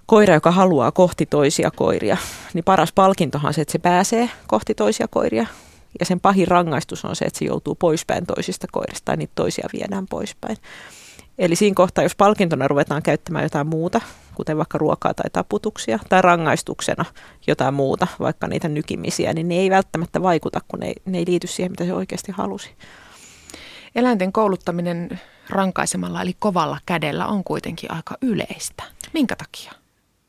koira, 0.05 0.33
joka 0.33 0.51
haluaa 0.51 0.91
kohti 0.91 1.25
toisia 1.25 1.71
koiria, 1.71 2.17
niin 2.53 2.63
paras 2.63 2.93
palkintohan 2.93 3.47
on 3.47 3.53
se, 3.53 3.61
että 3.61 3.71
se 3.71 3.79
pääsee 3.79 4.29
kohti 4.47 4.73
toisia 4.73 5.07
koiria. 5.07 5.45
Ja 5.99 6.05
sen 6.05 6.19
pahin 6.19 6.47
rangaistus 6.47 7.05
on 7.05 7.15
se, 7.15 7.25
että 7.25 7.39
se 7.39 7.45
joutuu 7.45 7.75
poispäin 7.75 8.25
toisista 8.25 8.67
koirista 8.71 9.05
tai 9.05 9.17
niitä 9.17 9.33
toisia 9.35 9.69
viedään 9.73 10.07
poispäin. 10.09 10.57
Eli 11.37 11.55
siinä 11.55 11.73
kohtaa, 11.73 12.03
jos 12.03 12.15
palkintona 12.15 12.67
ruvetaan 12.67 13.03
käyttämään 13.03 13.45
jotain 13.45 13.67
muuta, 13.67 14.01
kuten 14.35 14.57
vaikka 14.57 14.77
ruokaa 14.77 15.13
tai 15.13 15.29
taputuksia, 15.33 15.99
tai 16.09 16.21
rangaistuksena 16.21 17.05
jotain 17.47 17.73
muuta, 17.73 18.07
vaikka 18.19 18.47
niitä 18.47 18.69
nykimisiä, 18.69 19.33
niin 19.33 19.47
ne 19.47 19.55
ei 19.55 19.69
välttämättä 19.69 20.21
vaikuta, 20.21 20.59
kun 20.67 20.79
ne 20.79 20.87
ei, 20.87 20.95
ne 21.05 21.17
ei 21.17 21.25
liity 21.27 21.47
siihen, 21.47 21.71
mitä 21.71 21.85
se 21.85 21.93
oikeasti 21.93 22.31
halusi. 22.31 22.71
Eläinten 23.95 24.31
kouluttaminen 24.31 25.19
rankaisemalla 25.49 26.21
eli 26.21 26.35
kovalla 26.39 26.77
kädellä 26.85 27.27
on 27.27 27.43
kuitenkin 27.43 27.91
aika 27.91 28.17
yleistä. 28.21 28.83
Minkä 29.13 29.35
takia? 29.35 29.71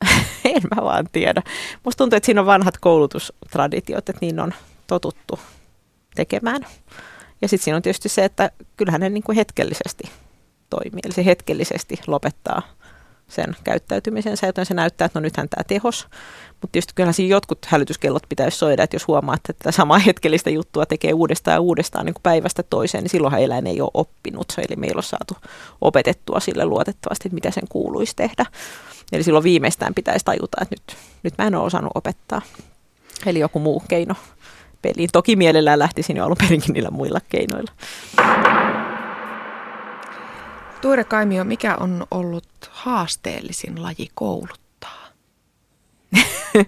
en 0.55 0.61
mä 0.75 0.83
vaan 0.83 1.07
tiedä. 1.11 1.41
Musta 1.83 1.97
tuntuu, 1.97 2.17
että 2.17 2.25
siinä 2.25 2.41
on 2.41 2.47
vanhat 2.47 2.77
koulutustraditiot, 2.77 4.09
että 4.09 4.19
niin 4.21 4.39
on 4.39 4.53
totuttu 4.87 5.39
tekemään. 6.15 6.65
Ja 7.41 7.47
sitten 7.47 7.63
siinä 7.63 7.75
on 7.75 7.81
tietysti 7.81 8.09
se, 8.09 8.25
että 8.25 8.51
kyllähän 8.77 9.01
ne 9.01 9.09
niin 9.09 9.23
kuin 9.23 9.35
hetkellisesti 9.35 10.03
toimii. 10.69 11.01
Eli 11.05 11.13
se 11.13 11.25
hetkellisesti 11.25 11.99
lopettaa 12.07 12.61
sen 13.27 13.55
käyttäytymisensä, 13.63 14.47
joten 14.47 14.65
se 14.65 14.73
näyttää, 14.73 15.05
että 15.05 15.19
no 15.19 15.23
nythän 15.23 15.49
tämä 15.49 15.63
tehos. 15.67 16.07
Mutta 16.61 16.71
tietysti 16.71 16.93
kyllähän 16.95 17.13
siinä 17.13 17.35
jotkut 17.35 17.65
hälytyskellot 17.65 18.23
pitäisi 18.29 18.57
soida, 18.57 18.83
että 18.83 18.95
jos 18.95 19.07
huomaa, 19.07 19.35
että 19.35 19.53
tätä 19.53 19.71
samaa 19.71 19.97
hetkellistä 19.97 20.49
juttua 20.49 20.85
tekee 20.85 21.13
uudestaan 21.13 21.55
ja 21.55 21.61
uudestaan 21.61 22.05
niin 22.05 22.13
kuin 22.13 22.23
päivästä 22.23 22.63
toiseen, 22.63 23.03
niin 23.03 23.09
silloinhan 23.09 23.41
eläin 23.41 23.67
ei 23.67 23.81
ole 23.81 23.91
oppinut. 23.93 24.53
Eli 24.57 24.75
meillä 24.75 24.99
on 24.99 25.03
saatu 25.03 25.37
opetettua 25.81 26.39
sille 26.39 26.65
luotettavasti, 26.65 27.27
että 27.27 27.33
mitä 27.35 27.51
sen 27.51 27.67
kuuluisi 27.69 28.15
tehdä. 28.15 28.45
Eli 29.11 29.23
silloin 29.23 29.43
viimeistään 29.43 29.93
pitäisi 29.93 30.25
tajuta, 30.25 30.57
että 30.61 30.75
nyt, 30.75 30.97
nyt 31.23 31.33
mä 31.37 31.47
en 31.47 31.55
ole 31.55 31.65
osannut 31.65 31.91
opettaa. 31.95 32.41
Eli 33.25 33.39
joku 33.39 33.59
muu 33.59 33.83
keino 33.87 34.15
peliin. 34.81 35.09
Toki 35.11 35.35
mielellään 35.35 35.79
lähtisin 35.79 36.17
jo 36.17 36.25
alun 36.25 36.37
perinkin 36.37 36.73
niillä 36.73 36.91
muilla 36.91 37.19
keinoilla. 37.29 37.71
Tuire 40.81 41.03
Kaimio, 41.03 41.43
mikä 41.43 41.75
on 41.75 42.07
ollut 42.11 42.47
haasteellisin 42.71 43.83
laji 43.83 44.09
kouluttaa? 44.13 44.65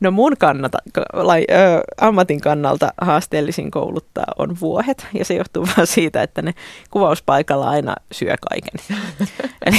no 0.00 0.10
mun 0.10 0.36
kannata, 0.38 0.78
lai, 1.12 1.44
ö, 1.50 1.54
ammatin 2.00 2.40
kannalta 2.40 2.92
haasteellisin 3.00 3.70
kouluttaa 3.70 4.24
on 4.38 4.56
vuohet. 4.60 5.06
Ja 5.14 5.24
se 5.24 5.34
johtuu 5.34 5.66
vaan 5.76 5.86
siitä, 5.86 6.22
että 6.22 6.42
ne 6.42 6.54
kuvauspaikalla 6.90 7.70
aina 7.70 7.94
syö 8.12 8.34
kaiken. 8.50 8.98
Eli 9.66 9.78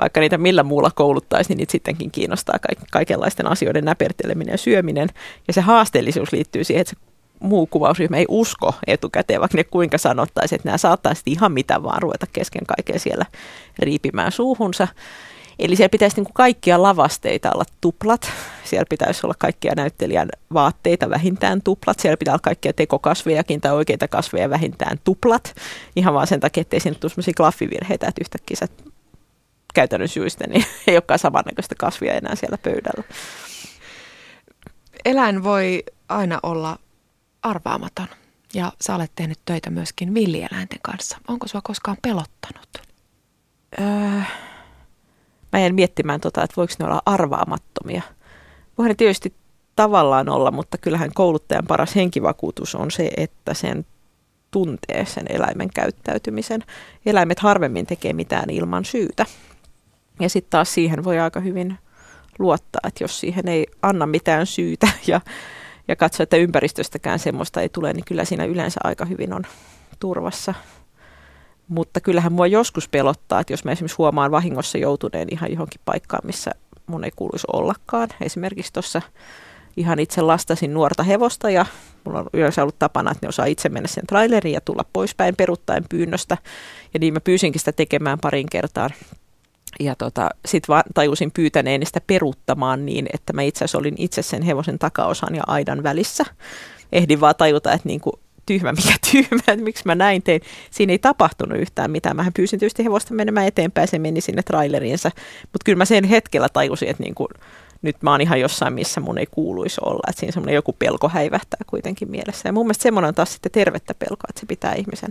vaikka 0.00 0.20
niitä 0.20 0.38
millä 0.38 0.62
muulla 0.62 0.90
kouluttaisi, 0.94 1.50
niin 1.50 1.56
niitä 1.58 1.72
sittenkin 1.72 2.10
kiinnostaa 2.10 2.56
kaikenlaisten 2.92 3.46
asioiden 3.46 3.84
näperteleminen 3.84 4.52
ja 4.52 4.58
syöminen. 4.58 5.08
Ja 5.46 5.52
se 5.52 5.60
haasteellisuus 5.60 6.32
liittyy 6.32 6.64
siihen, 6.64 6.80
että 6.80 6.90
se 6.90 7.11
muu 7.42 7.66
kuvausryhmä 7.66 8.16
ei 8.16 8.26
usko 8.28 8.74
etukäteen, 8.86 9.40
vaikka 9.40 9.58
ne 9.58 9.64
kuinka 9.64 9.98
sanottaisiin, 9.98 10.56
että 10.56 10.68
nämä 10.68 10.78
saattaisi 10.78 11.22
ihan 11.26 11.52
mitä 11.52 11.82
vaan 11.82 12.02
ruveta 12.02 12.26
kesken 12.32 12.66
kaiken 12.66 13.00
siellä 13.00 13.26
riipimään 13.78 14.32
suuhunsa. 14.32 14.88
Eli 15.58 15.76
siellä 15.76 15.88
pitäisi 15.88 16.16
niin 16.16 16.24
kuin 16.24 16.34
kaikkia 16.34 16.82
lavasteita 16.82 17.50
olla 17.54 17.64
tuplat. 17.80 18.30
Siellä 18.64 18.86
pitäisi 18.88 19.26
olla 19.26 19.34
kaikkia 19.38 19.72
näyttelijän 19.76 20.28
vaatteita 20.52 21.10
vähintään 21.10 21.62
tuplat. 21.62 21.98
Siellä 21.98 22.16
pitää 22.16 22.32
olla 22.32 22.42
kaikkia 22.42 22.72
tekokasvejakin 22.72 23.60
tai 23.60 23.72
oikeita 23.72 24.08
kasveja 24.08 24.50
vähintään 24.50 24.98
tuplat. 25.04 25.54
Ihan 25.96 26.14
vaan 26.14 26.26
sen 26.26 26.40
takia, 26.40 26.60
ettei 26.60 26.80
siinä 26.80 26.98
tule 27.00 27.10
sellaisia 27.10 27.34
klaffivirheitä, 27.36 28.06
että 28.08 28.20
yhtäkkiä 28.20 28.56
sä 28.56 28.68
käytännössä 29.74 30.20
juiste, 30.20 30.46
niin 30.46 30.64
ei 30.86 30.96
olekaan 30.96 31.18
samannäköistä 31.18 31.74
kasvia 31.78 32.14
enää 32.14 32.34
siellä 32.34 32.58
pöydällä. 32.58 33.04
Eläin 35.04 35.44
voi 35.44 35.82
aina 36.08 36.40
olla 36.42 36.78
arvaamaton 37.42 38.08
ja 38.54 38.72
sä 38.80 38.94
olet 38.94 39.12
tehnyt 39.14 39.38
töitä 39.44 39.70
myöskin 39.70 40.14
villieläinten 40.14 40.78
kanssa. 40.82 41.18
Onko 41.28 41.48
sua 41.48 41.60
koskaan 41.64 41.96
pelottanut? 42.02 42.68
Öö, 43.80 44.20
mä 45.52 45.58
jäin 45.60 45.74
miettimään, 45.74 46.20
tota, 46.20 46.42
että 46.42 46.56
voiko 46.56 46.74
ne 46.78 46.84
olla 46.84 47.02
arvaamattomia. 47.06 48.02
Voihan 48.78 48.88
ne 48.88 48.94
tietysti 48.94 49.34
tavallaan 49.76 50.28
olla, 50.28 50.50
mutta 50.50 50.78
kyllähän 50.78 51.10
kouluttajan 51.14 51.66
paras 51.66 51.94
henkivakuutus 51.94 52.74
on 52.74 52.90
se, 52.90 53.10
että 53.16 53.54
sen 53.54 53.86
tuntee 54.50 55.06
sen 55.06 55.26
eläimen 55.28 55.68
käyttäytymisen. 55.74 56.64
Eläimet 57.06 57.38
harvemmin 57.38 57.86
tekee 57.86 58.12
mitään 58.12 58.50
ilman 58.50 58.84
syytä. 58.84 59.26
Ja 60.20 60.28
sitten 60.28 60.50
taas 60.50 60.74
siihen 60.74 61.04
voi 61.04 61.18
aika 61.18 61.40
hyvin 61.40 61.78
luottaa, 62.38 62.80
että 62.88 63.04
jos 63.04 63.20
siihen 63.20 63.48
ei 63.48 63.66
anna 63.82 64.06
mitään 64.06 64.46
syytä 64.46 64.88
ja 65.06 65.20
ja 65.92 65.96
katsoa, 65.96 66.24
että 66.24 66.36
ympäristöstäkään 66.36 67.18
semmoista 67.18 67.60
ei 67.60 67.68
tule, 67.68 67.92
niin 67.92 68.04
kyllä 68.04 68.24
siinä 68.24 68.44
yleensä 68.44 68.80
aika 68.84 69.04
hyvin 69.04 69.32
on 69.32 69.42
turvassa. 70.00 70.54
Mutta 71.68 72.00
kyllähän 72.00 72.32
mua 72.32 72.46
joskus 72.46 72.88
pelottaa, 72.88 73.40
että 73.40 73.52
jos 73.52 73.64
mä 73.64 73.72
esimerkiksi 73.72 73.96
huomaan 73.96 74.30
vahingossa 74.30 74.78
joutuneen 74.78 75.28
ihan 75.30 75.50
johonkin 75.50 75.80
paikkaan, 75.84 76.26
missä 76.26 76.50
mun 76.86 77.04
ei 77.04 77.10
kuuluisi 77.16 77.46
ollakaan. 77.52 78.08
Esimerkiksi 78.20 78.72
tuossa 78.72 79.02
ihan 79.76 79.98
itse 79.98 80.22
lastasin 80.22 80.74
nuorta 80.74 81.02
hevosta 81.02 81.50
ja 81.50 81.66
mulla 82.04 82.18
on 82.18 82.26
yleensä 82.32 82.62
ollut 82.62 82.78
tapana, 82.78 83.10
että 83.10 83.26
ne 83.26 83.28
osaa 83.28 83.46
itse 83.46 83.68
mennä 83.68 83.88
sen 83.88 84.06
traileriin 84.06 84.54
ja 84.54 84.60
tulla 84.60 84.84
poispäin 84.92 85.36
peruttaen 85.36 85.84
pyynnöstä. 85.88 86.38
Ja 86.94 87.00
niin 87.00 87.14
mä 87.14 87.20
pyysinkin 87.20 87.60
sitä 87.60 87.72
tekemään 87.72 88.18
parin 88.18 88.46
kertaan 88.50 88.90
ja 89.80 89.94
tota, 89.94 90.30
sitten 90.46 90.82
tajusin 90.94 91.30
pyytäneeni 91.32 91.86
sitä 91.86 92.00
peruuttamaan 92.06 92.86
niin, 92.86 93.06
että 93.12 93.32
mä 93.32 93.42
itse 93.42 93.64
asiassa 93.64 93.78
olin 93.78 93.94
itse 93.98 94.22
sen 94.22 94.42
hevosen 94.42 94.78
takaosan 94.78 95.34
ja 95.34 95.42
aidan 95.46 95.82
välissä. 95.82 96.24
Ehdin 96.92 97.20
vaan 97.20 97.34
tajuta, 97.36 97.72
että 97.72 97.88
niinku, 97.88 98.20
tyhmä 98.46 98.72
mikä 98.72 98.94
tyhmä, 99.12 99.38
että 99.46 99.64
miksi 99.64 99.82
mä 99.86 99.94
näin 99.94 100.22
tein. 100.22 100.40
Siinä 100.70 100.92
ei 100.92 100.98
tapahtunut 100.98 101.58
yhtään 101.58 101.90
mitään. 101.90 102.16
Mähän 102.16 102.32
pyysin 102.32 102.58
tietysti 102.58 102.84
hevosta 102.84 103.14
menemään 103.14 103.46
eteenpäin, 103.46 103.88
se 103.88 103.98
meni 103.98 104.20
sinne 104.20 104.42
traileriinsa. 104.42 105.10
Mutta 105.42 105.64
kyllä 105.64 105.76
mä 105.76 105.84
sen 105.84 106.04
hetkellä 106.04 106.48
tajusin, 106.48 106.88
että 106.88 107.02
niinku, 107.02 107.28
nyt 107.82 108.02
mä 108.02 108.10
oon 108.10 108.20
ihan 108.20 108.40
jossain, 108.40 108.72
missä 108.72 109.00
mun 109.00 109.18
ei 109.18 109.26
kuuluisi 109.30 109.80
olla. 109.84 110.02
Että 110.08 110.20
siinä 110.20 110.32
semmoinen 110.32 110.54
joku 110.54 110.72
pelko 110.72 111.08
häivähtää 111.08 111.60
kuitenkin 111.66 112.10
mielessä. 112.10 112.48
Ja 112.48 112.52
mun 112.52 112.66
mielestä 112.66 112.82
semmoinen 112.82 113.08
on 113.08 113.14
taas 113.14 113.32
sitten 113.32 113.52
tervettä 113.52 113.94
pelkoa, 113.94 114.26
että 114.28 114.40
se 114.40 114.46
pitää 114.46 114.74
ihmisen 114.74 115.10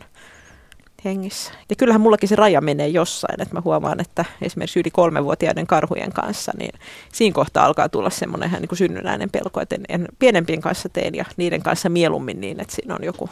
hengissä. 1.06 1.52
Ja 1.70 1.76
kyllähän 1.76 2.02
mullakin 2.02 2.30
se 2.30 2.36
raja 2.36 2.62
menee 2.62 2.88
jossain, 2.88 3.42
että 3.42 3.56
mä 3.56 3.62
huomaan, 3.66 4.00
että 4.00 4.26
esimerkiksi 4.42 4.80
yli 4.80 4.92
kolmevuotiaiden 4.92 5.68
karhujen 5.68 6.12
kanssa, 6.12 6.52
niin 6.58 6.72
siinä 7.14 7.34
kohtaa 7.34 7.66
alkaa 7.66 7.90
tulla 7.90 8.10
semmoinen 8.10 8.50
ihan 8.50 8.62
niin 8.62 8.70
kuin 8.70 8.78
synnynnäinen 8.78 9.30
pelko, 9.30 9.62
että 9.62 9.76
en, 9.76 9.86
en 9.90 10.08
pienempien 10.20 10.62
kanssa 10.62 10.90
teen 10.90 11.16
ja 11.16 11.26
niiden 11.38 11.64
kanssa 11.64 11.90
mieluummin 11.90 12.42
niin, 12.42 12.60
että 12.60 12.76
siinä 12.76 12.96
on 12.96 13.04
joku 13.04 13.30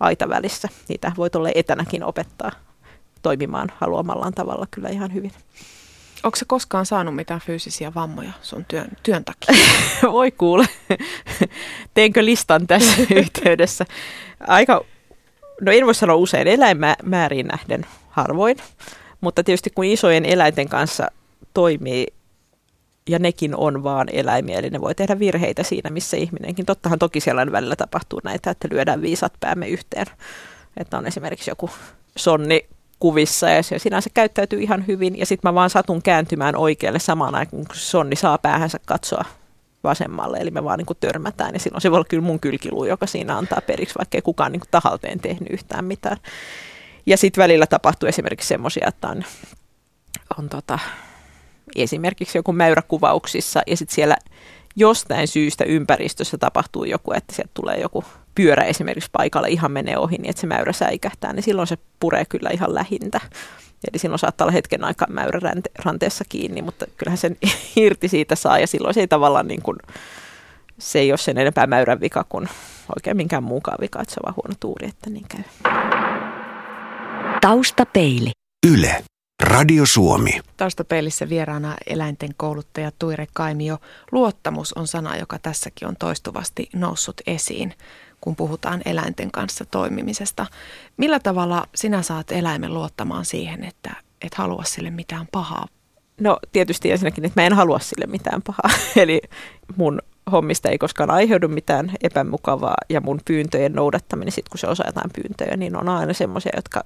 aita 0.00 0.28
välissä. 0.28 0.68
Niitä 0.88 1.12
voi 1.16 1.30
tuolle 1.30 1.52
etänäkin 1.54 2.04
opettaa 2.04 2.52
toimimaan 3.22 3.72
haluamallaan 3.76 4.34
tavalla 4.34 4.66
kyllä 4.70 4.88
ihan 4.88 5.14
hyvin. 5.14 5.32
Onko 6.22 6.36
se 6.36 6.44
koskaan 6.44 6.86
saanut 6.86 7.16
mitään 7.16 7.40
fyysisiä 7.40 7.94
vammoja 7.94 8.32
sun 8.42 8.64
työn, 8.64 8.88
työn 9.02 9.24
takia? 9.24 9.54
Voi 10.12 10.30
kuule. 10.30 10.68
Teenkö 11.94 12.24
listan 12.24 12.66
tässä 12.66 13.02
yhteydessä? 13.20 13.86
Aika 14.46 14.84
no 15.62 15.72
en 15.72 15.86
voi 15.86 15.94
sanoa 15.94 16.16
usein 16.16 16.48
eläinmääriin 16.48 17.46
nähden 17.46 17.86
harvoin, 18.08 18.56
mutta 19.20 19.44
tietysti 19.44 19.70
kun 19.70 19.84
isojen 19.84 20.24
eläinten 20.24 20.68
kanssa 20.68 21.08
toimii 21.54 22.06
ja 23.08 23.18
nekin 23.18 23.56
on 23.56 23.82
vaan 23.82 24.08
eläimiä, 24.12 24.58
eli 24.58 24.70
ne 24.70 24.80
voi 24.80 24.94
tehdä 24.94 25.18
virheitä 25.18 25.62
siinä, 25.62 25.90
missä 25.90 26.16
ihminenkin. 26.16 26.66
Tottahan 26.66 26.98
toki 26.98 27.20
siellä 27.20 27.52
välillä 27.52 27.76
tapahtuu 27.76 28.20
näitä, 28.24 28.50
että 28.50 28.68
lyödään 28.70 29.02
viisat 29.02 29.32
päämme 29.40 29.68
yhteen. 29.68 30.06
Että 30.76 30.98
on 30.98 31.06
esimerkiksi 31.06 31.50
joku 31.50 31.70
sonni 32.16 32.66
kuvissa 32.98 33.50
ja 33.50 33.62
se 33.62 33.78
sinänsä 33.78 34.10
käyttäytyy 34.14 34.60
ihan 34.62 34.86
hyvin. 34.86 35.18
Ja 35.18 35.26
sitten 35.26 35.48
mä 35.48 35.54
vaan 35.54 35.70
satun 35.70 36.02
kääntymään 36.02 36.56
oikealle 36.56 36.98
samaan 36.98 37.34
aikaan, 37.34 37.64
kun 37.64 37.76
sonni 37.76 38.16
saa 38.16 38.38
päähänsä 38.38 38.78
katsoa 38.86 39.24
vasemmalle, 39.84 40.38
eli 40.38 40.50
me 40.50 40.64
vaan 40.64 40.78
niin 40.78 40.86
kuin 40.86 40.96
törmätään, 41.00 41.54
ja 41.54 41.60
silloin 41.60 41.80
se 41.80 41.90
voi 41.90 41.96
olla 41.96 42.06
kyllä 42.08 42.22
mun 42.22 42.40
kylkiluu, 42.40 42.84
joka 42.84 43.06
siinä 43.06 43.36
antaa 43.36 43.60
periksi, 43.66 43.94
vaikka 43.98 44.18
ei 44.18 44.22
kukaan 44.22 44.52
niin 44.52 44.60
kuin 44.60 44.70
tahalteen 44.70 45.20
tehnyt 45.20 45.50
yhtään 45.50 45.84
mitään. 45.84 46.16
Ja 47.06 47.16
sitten 47.16 47.42
välillä 47.42 47.66
tapahtuu 47.66 48.08
esimerkiksi 48.08 48.48
semmoisia, 48.48 48.88
että 48.88 49.08
on, 49.08 49.24
on 50.38 50.48
tota, 50.48 50.78
esimerkiksi 51.76 52.38
joku 52.38 52.52
mäyräkuvauksissa, 52.52 53.60
ja 53.66 53.76
sitten 53.76 53.94
siellä 53.94 54.16
jostain 54.76 55.28
syystä 55.28 55.64
ympäristössä 55.64 56.38
tapahtuu 56.38 56.84
joku, 56.84 57.12
että 57.12 57.34
sieltä 57.34 57.50
tulee 57.54 57.80
joku 57.80 58.04
pyörä 58.34 58.64
esimerkiksi 58.64 59.10
paikalle 59.12 59.48
ihan 59.48 59.72
menee 59.72 59.98
ohi, 59.98 60.16
niin 60.18 60.30
että 60.30 60.40
se 60.40 60.46
mäyrä 60.46 60.72
säikähtää, 60.72 61.32
niin 61.32 61.42
silloin 61.42 61.68
se 61.68 61.78
puree 62.00 62.24
kyllä 62.24 62.50
ihan 62.52 62.74
lähintä. 62.74 63.20
Eli 63.90 63.98
silloin 63.98 64.18
saattaa 64.18 64.44
olla 64.44 64.52
hetken 64.52 64.84
aikaa 64.84 65.08
mäyrä 65.10 65.40
ranteessa 65.84 66.24
kiinni, 66.28 66.62
mutta 66.62 66.86
kyllähän 66.96 67.18
sen 67.18 67.36
irti 67.76 68.08
siitä 68.08 68.34
saa 68.34 68.58
ja 68.58 68.66
silloin 68.66 68.94
se 68.94 69.00
ei 69.00 69.08
tavallaan 69.08 69.48
niin 69.48 69.62
kuin, 69.62 69.76
se 70.78 70.98
ei 70.98 71.12
ole 71.12 71.18
sen 71.18 71.38
enempää 71.38 71.66
mäyrän 71.66 72.00
vika 72.00 72.24
kuin 72.28 72.48
oikein 72.96 73.16
minkään 73.16 73.42
muukaan 73.42 73.78
vika, 73.80 74.02
että 74.02 74.14
se 74.14 74.20
on 74.20 74.24
vaan 74.24 74.36
huono 74.36 74.54
tuuri, 74.60 74.88
että 74.88 75.10
niin 75.10 75.26
käy. 75.28 75.72
Taustapeili. 77.40 78.30
Yle. 78.66 79.04
Radio 79.42 79.86
Suomi. 79.86 80.40
Taustapeilissä 80.56 81.28
vieraana 81.28 81.76
eläinten 81.86 82.30
kouluttaja 82.36 82.90
Tuire 82.98 83.26
Kaimio. 83.32 83.78
Luottamus 84.12 84.72
on 84.72 84.86
sana, 84.86 85.16
joka 85.16 85.38
tässäkin 85.38 85.88
on 85.88 85.96
toistuvasti 85.98 86.68
noussut 86.74 87.20
esiin, 87.26 87.74
kun 88.22 88.36
puhutaan 88.36 88.82
eläinten 88.84 89.30
kanssa 89.30 89.64
toimimisesta. 89.64 90.46
Millä 90.96 91.20
tavalla 91.20 91.66
sinä 91.74 92.02
saat 92.02 92.32
eläimen 92.32 92.74
luottamaan 92.74 93.24
siihen, 93.24 93.64
että 93.64 93.90
et 94.22 94.34
halua 94.34 94.64
sille 94.64 94.90
mitään 94.90 95.28
pahaa? 95.32 95.66
No 96.20 96.38
tietysti 96.52 96.90
ensinnäkin, 96.90 97.24
että 97.24 97.40
mä 97.40 97.46
en 97.46 97.52
halua 97.52 97.78
sille 97.78 98.06
mitään 98.06 98.42
pahaa. 98.42 98.70
Eli 98.96 99.20
mun 99.76 99.98
hommista 100.32 100.68
ei 100.68 100.78
koskaan 100.78 101.10
aiheudu 101.10 101.48
mitään 101.48 101.92
epämukavaa 102.02 102.76
ja 102.88 103.00
mun 103.00 103.20
pyyntöjen 103.24 103.72
noudattaminen, 103.72 104.32
sit 104.32 104.48
kun 104.48 104.58
se 104.58 104.66
osaa 104.66 104.86
jotain 104.88 105.10
pyyntöjä, 105.14 105.56
niin 105.56 105.76
on 105.76 105.88
aina 105.88 106.12
semmoisia, 106.12 106.52
jotka, 106.56 106.84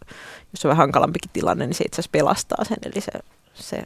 jos 0.52 0.64
on 0.64 0.68
vähän 0.68 0.82
hankalampikin 0.84 1.30
tilanne, 1.32 1.66
niin 1.66 1.74
se 1.74 1.84
itse 1.84 1.94
asiassa 1.94 2.10
pelastaa 2.12 2.64
sen, 2.64 2.76
eli 2.82 3.00
se, 3.00 3.12
se 3.54 3.82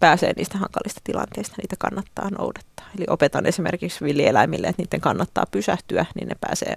pääsee 0.00 0.32
niistä 0.36 0.58
hankalista 0.58 1.00
tilanteista, 1.04 1.54
niitä 1.58 1.76
kannattaa 1.78 2.30
noudattaa. 2.30 2.86
Eli 2.98 3.06
opetan 3.10 3.46
esimerkiksi 3.46 4.04
villieläimille, 4.04 4.66
että 4.66 4.82
niiden 4.82 5.00
kannattaa 5.00 5.44
pysähtyä, 5.50 6.06
niin 6.14 6.28
ne 6.28 6.34
pääsee 6.40 6.74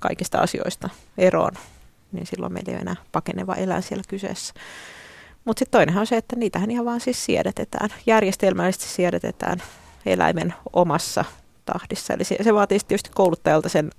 kaikista 0.00 0.38
asioista 0.38 0.88
eroon, 1.18 1.52
niin 2.12 2.26
silloin 2.26 2.52
meillä 2.52 2.70
ei 2.70 2.74
ole 2.74 2.82
enää 2.82 2.96
pakeneva 3.12 3.54
eläin 3.54 3.82
siellä 3.82 4.04
kyseessä. 4.08 4.54
Mutta 5.44 5.58
sitten 5.58 5.78
toinenhan 5.78 6.00
on 6.00 6.06
se, 6.06 6.16
että 6.16 6.36
niitähän 6.36 6.70
ihan 6.70 6.84
vaan 6.84 7.00
siis 7.00 7.24
siedätetään, 7.24 7.90
järjestelmällisesti 8.06 8.88
siedätetään 8.88 9.62
eläimen 10.06 10.54
omassa 10.72 11.24
tahdissa. 11.66 12.14
Eli 12.14 12.24
se, 12.24 12.36
se 12.44 12.54
vaatii 12.54 12.78
tietysti 12.88 13.10
kouluttajalta 13.14 13.68
sen 13.68 13.90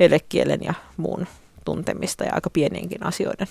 elekielen 0.00 0.60
ja 0.62 0.74
muun 0.96 1.26
tuntemista 1.64 2.24
ja 2.24 2.34
aika 2.34 2.50
pienienkin 2.50 3.06
asioiden 3.06 3.46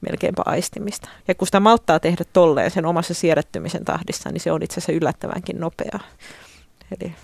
melkeinpä 0.00 0.42
aistimista. 0.46 1.08
Ja 1.28 1.34
kun 1.34 1.46
sitä 1.46 1.60
malttaa 1.60 2.00
tehdä 2.00 2.24
tolleen 2.32 2.70
sen 2.70 2.86
omassa 2.86 3.14
siedättymisen 3.14 3.84
tahdissa, 3.84 4.30
niin 4.30 4.40
se 4.40 4.52
on 4.52 4.62
itse 4.62 4.74
asiassa 4.74 4.92
yllättävänkin 4.92 5.60
nopeaa. 5.60 6.00
Eli 7.00 7.14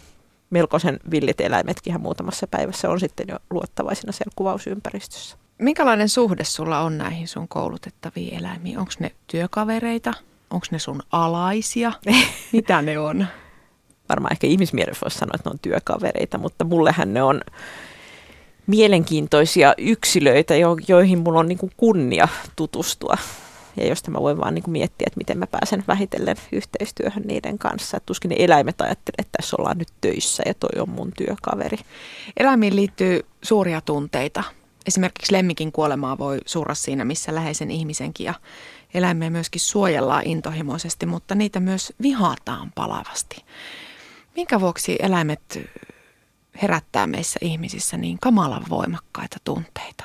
melkoisen 0.50 1.00
villit 1.10 1.40
eläimetkin 1.40 2.00
muutamassa 2.00 2.46
päivässä 2.46 2.90
on 2.90 3.00
sitten 3.00 3.26
jo 3.28 3.36
luottavaisina 3.50 4.12
siellä 4.12 4.32
kuvausympäristössä. 4.36 5.36
Minkälainen 5.58 6.08
suhde 6.08 6.44
sulla 6.44 6.80
on 6.80 6.98
näihin 6.98 7.28
sun 7.28 7.48
koulutettaviin 7.48 8.34
eläimiin? 8.34 8.78
Onko 8.78 8.92
ne 8.98 9.10
työkavereita? 9.26 10.12
Onko 10.50 10.66
ne 10.70 10.78
sun 10.78 11.02
alaisia? 11.12 11.92
Mitä 12.52 12.82
ne 12.82 12.98
on? 12.98 13.26
varmaan 14.08 14.32
ehkä 14.32 14.46
ihmismielessä 14.46 15.04
voisi 15.04 15.18
sanoa, 15.18 15.32
että 15.34 15.50
ne 15.50 15.52
on 15.52 15.58
työkavereita, 15.58 16.38
mutta 16.38 16.64
mullehän 16.64 17.14
ne 17.14 17.22
on 17.22 17.40
mielenkiintoisia 18.66 19.75
yksilöitä, 19.79 20.57
jo, 20.57 20.77
joihin 20.88 21.18
mulla 21.18 21.40
on 21.40 21.48
niin 21.48 21.59
kuin 21.59 21.72
kunnia 21.77 22.29
tutustua. 22.57 23.16
Ja 23.77 23.87
josta 23.87 24.11
mä 24.11 24.20
voin 24.20 24.38
vaan 24.38 24.55
niin 24.55 24.62
kuin 24.62 24.72
miettiä, 24.72 25.05
että 25.07 25.18
miten 25.18 25.38
mä 25.38 25.46
pääsen 25.46 25.85
vähitellen 25.88 26.37
yhteistyöhön 26.53 27.22
niiden 27.22 27.59
kanssa. 27.59 27.96
Et 27.96 28.07
tuskin 28.07 28.29
ne 28.29 28.37
eläimet 28.38 28.81
ajattelee, 28.81 29.16
että 29.18 29.37
tässä 29.37 29.57
ollaan 29.59 29.79
nyt 29.79 29.88
töissä 30.01 30.42
ja 30.46 30.55
toi 30.55 30.83
on 30.83 30.88
mun 30.88 31.12
työkaveri. 31.16 31.79
Eläimiin 32.37 32.77
liittyy 32.77 33.20
suuria 33.42 33.81
tunteita. 33.81 34.44
Esimerkiksi 34.87 35.33
lemmikin 35.33 35.72
kuolemaa 35.72 36.18
voi 36.18 36.38
surra 36.46 36.75
siinä, 36.75 37.05
missä 37.05 37.35
läheisen 37.35 37.70
ihmisenkin. 37.70 38.25
Ja 38.25 38.35
eläimiä 38.94 39.31
myöskin 39.31 39.61
suojellaan 39.61 40.27
intohimoisesti, 40.27 41.07
mutta 41.07 41.35
niitä 41.35 41.61
myös 41.61 41.92
vihataan 42.03 42.72
palavasti. 42.75 43.44
Minkä 44.37 44.61
vuoksi 44.61 44.96
eläimet 45.01 45.61
herättää 46.62 47.06
meissä 47.06 47.38
ihmisissä 47.42 47.96
niin 47.96 48.18
kamalan 48.20 48.64
voimakkaita 48.70 49.36
tunteita? 49.44 50.04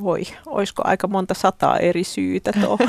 Voi, 0.00 0.22
olisiko 0.46 0.82
aika 0.86 1.08
monta 1.08 1.34
sataa 1.34 1.78
eri 1.78 2.04
syytä 2.04 2.52
tuohon. 2.52 2.88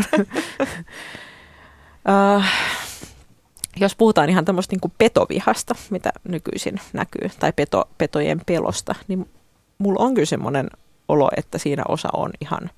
uh, 2.39 2.43
jos 3.81 3.95
puhutaan 3.95 4.29
ihan 4.29 4.45
tämmöistä 4.45 4.75
niin 4.75 4.93
petovihasta, 4.97 5.75
mitä 5.89 6.11
nykyisin 6.23 6.79
näkyy, 6.93 7.29
tai 7.39 7.53
peto, 7.53 7.89
petojen 7.97 8.41
pelosta, 8.45 8.95
niin 9.07 9.29
mulla 9.77 10.03
on 10.03 10.13
kyllä 10.13 10.25
semmoinen 10.25 10.69
olo, 11.07 11.29
että 11.37 11.57
siinä 11.57 11.83
osa 11.87 12.09
on 12.13 12.31
ihan, 12.41 12.69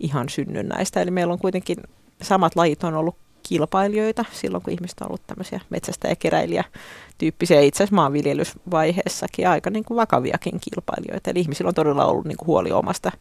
ihan 0.00 0.28
synnynnäistä. 0.28 1.00
Eli 1.00 1.10
meillä 1.10 1.32
on 1.32 1.38
kuitenkin 1.38 1.76
samat 2.22 2.56
lajit 2.56 2.84
on 2.84 2.94
ollut 2.94 3.16
kilpailijoita 3.48 4.24
silloin, 4.32 4.62
kun 4.62 4.72
ihmiset 4.72 5.00
on 5.00 5.06
ollut 5.06 5.26
tämmöisiä 5.26 5.60
metsästä- 5.70 6.08
ja 6.08 6.16
keräilijä-tyyppisiä 6.16 7.60
itse 7.60 7.82
asiassa 7.82 7.96
maanviljelysvaiheessakin 7.96 9.48
aika 9.48 9.70
niin 9.70 9.84
kuin 9.84 9.96
vakaviakin 9.96 10.60
kilpailijoita. 10.60 11.30
Eli 11.30 11.40
ihmisillä 11.40 11.68
on 11.68 11.74
todella 11.74 12.04
ollut 12.04 12.24
niin 12.24 12.36
kuin 12.36 12.46
huoli 12.46 12.72
omasta 12.72 13.12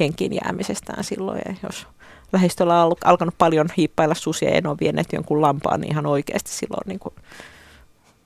henkiin 0.00 0.32
jäämisestään 0.44 1.04
silloin. 1.04 1.42
Ja 1.48 1.54
jos 1.62 1.86
lähistöllä 2.32 2.78
on 2.78 2.84
ollut, 2.84 3.04
alkanut 3.04 3.34
paljon 3.38 3.68
hiippailla 3.76 4.14
susia 4.14 4.50
ja 4.50 4.54
en 4.54 4.66
ole 4.66 4.76
vieneet 4.80 5.12
jonkun 5.12 5.40
lampaan, 5.40 5.80
niin 5.80 5.92
ihan 5.92 6.06
oikeasti 6.06 6.50
silloin 6.50 6.82
niin 6.86 6.98
kuin 6.98 7.14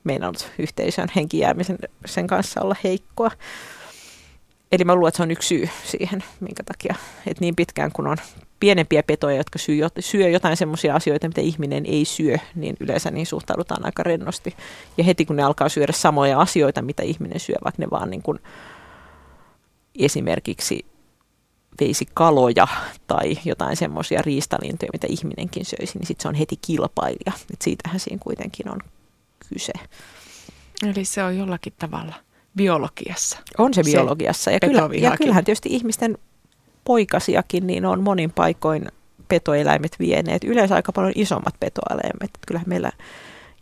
meinannut 0.03 0.51
yhteisön 0.59 1.07
henkiin 1.15 1.41
jäämisen 1.41 1.77
sen 2.05 2.27
kanssa 2.27 2.61
olla 2.61 2.75
heikkoa. 2.83 3.31
Eli 4.71 4.83
mä 4.83 4.95
luulen, 4.95 5.07
että 5.07 5.17
se 5.17 5.23
on 5.23 5.31
yksi 5.31 5.47
syy 5.47 5.69
siihen, 5.83 6.23
minkä 6.39 6.63
takia, 6.63 6.95
että 7.27 7.41
niin 7.41 7.55
pitkään 7.55 7.91
kun 7.91 8.07
on 8.07 8.17
pienempiä 8.59 9.03
petoja, 9.03 9.37
jotka 9.37 9.59
syö, 9.59 9.89
syö 9.99 10.29
jotain 10.29 10.57
semmoisia 10.57 10.95
asioita, 10.95 11.27
mitä 11.27 11.41
ihminen 11.41 11.85
ei 11.85 12.05
syö, 12.05 12.37
niin 12.55 12.75
yleensä 12.79 13.11
niin 13.11 13.25
suhtaudutaan 13.25 13.85
aika 13.85 14.03
rennosti. 14.03 14.55
Ja 14.97 15.03
heti 15.03 15.25
kun 15.25 15.35
ne 15.35 15.43
alkaa 15.43 15.69
syödä 15.69 15.93
samoja 15.93 16.39
asioita, 16.39 16.81
mitä 16.81 17.03
ihminen 17.03 17.39
syö, 17.39 17.55
vaikka 17.63 17.81
ne 17.81 17.89
vaan 17.91 18.09
niin 18.09 18.21
kuin 18.21 18.39
esimerkiksi 19.99 20.85
veisi 21.81 22.05
kaloja 22.13 22.67
tai 23.07 23.37
jotain 23.45 23.75
semmoisia 23.75 24.21
riistalintoja, 24.21 24.89
mitä 24.93 25.07
ihminenkin 25.09 25.65
söisi, 25.65 25.97
niin 25.97 26.07
sitten 26.07 26.21
se 26.21 26.27
on 26.27 26.35
heti 26.35 26.55
kilpailija. 26.57 27.31
Et 27.53 27.61
siitähän 27.61 27.99
siinä 27.99 28.19
kuitenkin 28.23 28.69
on 28.69 28.79
kyse. 29.49 29.73
Eli 30.85 31.05
se 31.05 31.23
on 31.23 31.37
jollakin 31.37 31.73
tavalla 31.79 32.15
biologiassa. 32.55 33.37
On 33.57 33.73
se 33.73 33.83
biologiassa. 33.83 34.43
Se 34.43 34.51
ja, 34.51 34.59
kyllä, 34.59 34.89
ja 34.93 35.17
kyllähän 35.17 35.45
tietysti 35.45 35.69
ihmisten 35.71 36.17
poikasiakin, 36.89 37.67
niin 37.67 37.85
on 37.85 38.03
monin 38.03 38.31
paikoin 38.31 38.87
petoeläimet 39.27 39.95
vieneet. 39.99 40.43
Yleensä 40.43 40.75
aika 40.75 40.91
paljon 40.91 41.13
isommat 41.15 41.53
petoeläimet. 41.59 42.31
Kyllähän 42.47 42.69
meillä 42.69 42.91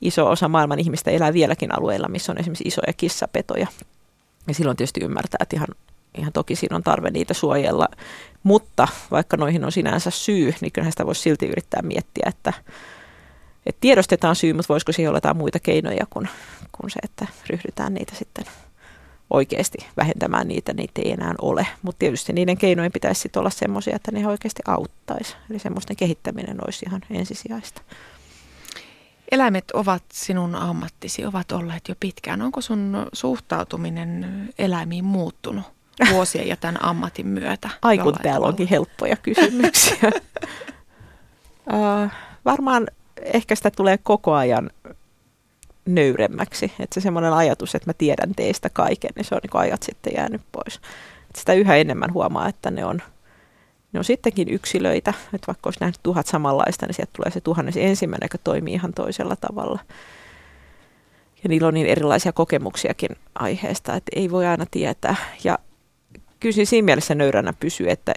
iso 0.01 0.29
osa 0.29 0.47
maailman 0.47 0.79
ihmistä 0.79 1.11
elää 1.11 1.33
vieläkin 1.33 1.77
alueilla, 1.77 2.07
missä 2.07 2.31
on 2.31 2.37
esimerkiksi 2.37 2.67
isoja 2.67 2.93
kissapetoja. 2.93 3.67
Ja 4.47 4.53
silloin 4.53 4.77
tietysti 4.77 5.03
ymmärtää, 5.03 5.37
että 5.41 5.55
ihan, 5.55 5.67
ihan 6.17 6.33
toki 6.33 6.55
siinä 6.55 6.75
on 6.75 6.83
tarve 6.83 7.09
niitä 7.09 7.33
suojella. 7.33 7.87
Mutta 8.43 8.87
vaikka 9.11 9.37
noihin 9.37 9.65
on 9.65 9.71
sinänsä 9.71 10.09
syy, 10.09 10.53
niin 10.61 10.71
kyllähän 10.71 10.91
sitä 10.91 11.05
voisi 11.05 11.21
silti 11.21 11.45
yrittää 11.45 11.81
miettiä, 11.81 12.25
että, 12.29 12.53
että 13.65 13.81
tiedostetaan 13.81 14.35
syy, 14.35 14.53
mutta 14.53 14.73
voisiko 14.73 14.91
siihen 14.91 15.09
olla 15.09 15.17
jotain 15.17 15.37
muita 15.37 15.59
keinoja 15.59 16.05
kuin, 16.09 16.29
kuin 16.71 16.89
se, 16.89 16.99
että 17.03 17.27
ryhdytään 17.49 17.93
niitä 17.93 18.15
sitten 18.15 18.45
oikeasti 19.29 19.77
vähentämään 19.97 20.47
niitä, 20.47 20.73
niitä 20.73 21.01
ei 21.05 21.11
enää 21.11 21.33
ole. 21.41 21.67
Mutta 21.81 21.99
tietysti 21.99 22.33
niiden 22.33 22.57
keinojen 22.57 22.91
pitäisi 22.91 23.21
sitten 23.21 23.39
olla 23.39 23.49
semmoisia, 23.49 23.95
että 23.95 24.11
ne 24.11 24.27
oikeasti 24.27 24.61
auttaisi. 24.67 25.35
Eli 25.49 25.59
semmoisten 25.59 25.95
kehittäminen 25.95 26.57
olisi 26.65 26.85
ihan 26.85 27.01
ensisijaista. 27.09 27.81
Eläimet 29.31 29.71
ovat 29.71 30.03
sinun 30.13 30.55
ammattisi, 30.55 31.25
ovat 31.25 31.51
olleet 31.51 31.89
jo 31.89 31.95
pitkään. 31.99 32.41
Onko 32.41 32.61
sun 32.61 33.07
suhtautuminen 33.13 34.49
eläimiin 34.59 35.05
muuttunut 35.05 35.63
vuosien 36.11 36.47
ja 36.47 36.57
tämän 36.57 36.83
ammatin 36.83 37.27
myötä? 37.27 37.69
Ai 37.81 37.97
kun 37.97 38.15
täällä 38.23 38.47
onkin 38.47 38.67
helppoja 38.67 39.15
kysymyksiä. 39.15 39.97
uh, 41.73 42.11
varmaan 42.45 42.87
ehkä 43.21 43.55
sitä 43.55 43.71
tulee 43.71 43.97
koko 43.97 44.33
ajan 44.33 44.69
nöyremmäksi. 45.88 46.71
Että 46.80 46.93
se 46.93 47.02
semmoinen 47.02 47.34
ajatus, 47.34 47.76
että 47.76 47.89
mä 47.89 47.93
tiedän 47.93 48.36
teistä 48.36 48.69
kaiken, 48.69 49.12
niin 49.15 49.26
se 49.26 49.36
on 49.36 49.41
niin 49.43 49.62
ajat 49.62 49.84
sitten 49.84 50.13
jäänyt 50.15 50.41
pois. 50.52 50.76
Että 51.28 51.39
sitä 51.39 51.54
yhä 51.54 51.76
enemmän 51.76 52.13
huomaa, 52.13 52.47
että 52.47 52.71
ne 52.71 52.86
on 52.86 53.02
ne 53.93 54.00
on 54.00 54.04
sittenkin 54.04 54.50
yksilöitä, 54.50 55.13
että 55.34 55.47
vaikka 55.47 55.67
olisi 55.67 55.80
nähnyt 55.80 56.00
tuhat 56.04 56.28
samanlaista, 56.28 56.86
niin 56.86 56.93
sieltä 56.93 57.12
tulee 57.15 57.32
se 57.32 57.41
tuhannes 57.41 57.78
ensimmäinen, 57.78 58.26
joka 58.26 58.38
toimii 58.43 58.73
ihan 58.73 58.93
toisella 58.93 59.36
tavalla. 59.36 59.80
Ja 61.43 61.50
niillä 61.50 61.67
on 61.67 61.73
niin 61.73 61.88
erilaisia 61.88 62.32
kokemuksiakin 62.32 63.10
aiheesta, 63.36 63.95
että 63.95 64.12
ei 64.15 64.32
voi 64.32 64.45
aina 64.45 64.65
tietää. 64.71 65.15
Ja 65.43 65.60
kyllä 66.39 66.65
siinä 66.65 66.86
mielessä 66.86 67.15
nöyränä 67.15 67.54
pysyy, 67.60 67.89
että 67.89 68.13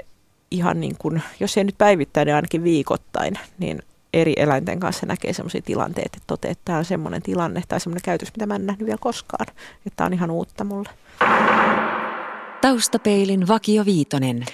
ihan 0.50 0.80
niin 0.80 0.96
kuin, 0.98 1.22
jos 1.40 1.56
ei 1.56 1.64
nyt 1.64 1.78
päivittäin, 1.78 2.26
niin 2.26 2.34
ainakin 2.34 2.64
viikoittain, 2.64 3.34
niin 3.58 3.82
eri 4.14 4.32
eläinten 4.36 4.80
kanssa 4.80 5.06
näkee 5.06 5.32
sellaisia 5.32 5.62
tilanteita, 5.62 6.10
että 6.16 6.26
toteaa, 6.26 6.52
että 6.52 6.64
tämä 6.64 6.78
on 6.78 6.84
semmoinen 6.84 7.22
tilanne 7.22 7.62
tai 7.68 7.80
semmoinen 7.80 8.02
käytös, 8.04 8.32
mitä 8.34 8.46
mä 8.46 8.54
en 8.54 8.66
nähnyt 8.66 8.86
vielä 8.86 8.98
koskaan. 9.00 9.46
Että 9.86 9.96
tämä 9.96 10.06
on 10.06 10.12
ihan 10.12 10.30
uutta 10.30 10.64
mulle. 10.64 10.88
Taustapeilin 12.60 13.48
Vakio 13.48 13.84
Viitonen. 13.84 14.44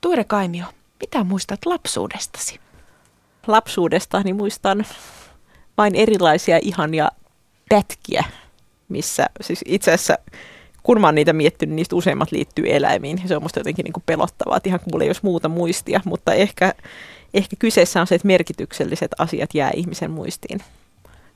Tuire 0.00 0.24
Kaimio, 0.24 0.64
mitä 1.00 1.24
muistat 1.24 1.66
lapsuudestasi? 1.66 2.60
Lapsuudesta 3.46 4.20
niin 4.20 4.36
muistan 4.36 4.84
vain 5.78 5.94
erilaisia 5.94 6.58
ihania 6.62 7.08
pätkiä, 7.68 8.24
missä 8.88 9.26
siis 9.40 9.60
itse 9.66 9.92
asiassa 9.92 10.18
kun 10.82 11.00
mä 11.00 11.06
oon 11.06 11.14
niitä 11.14 11.32
miettinyt, 11.32 11.70
niin 11.70 11.76
niistä 11.76 11.96
useimmat 11.96 12.32
liittyy 12.32 12.64
eläimiin. 12.68 13.28
Se 13.28 13.36
on 13.36 13.42
musta 13.42 13.60
jotenkin 13.60 13.84
niin 13.84 13.92
kuin 13.92 14.04
pelottavaa, 14.06 14.56
että 14.56 14.68
ihan 14.68 14.80
kun 14.80 14.88
mulla 14.92 15.04
ei 15.04 15.08
olisi 15.08 15.20
muuta 15.24 15.48
muistia, 15.48 16.00
mutta 16.04 16.34
ehkä, 16.34 16.74
ehkä 17.36 17.56
kyseessä 17.58 18.00
on 18.00 18.06
se, 18.06 18.14
että 18.14 18.26
merkitykselliset 18.26 19.10
asiat 19.18 19.54
jää 19.54 19.70
ihmisen 19.74 20.10
muistiin 20.10 20.60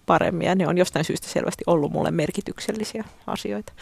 paremmin 0.06 0.46
ja 0.46 0.54
ne 0.54 0.68
on 0.68 0.78
jostain 0.78 1.04
syystä 1.04 1.28
selvästi 1.28 1.64
ollut 1.66 1.92
mulle 1.92 2.10
merkityksellisiä 2.10 3.04
asioita. 3.26 3.72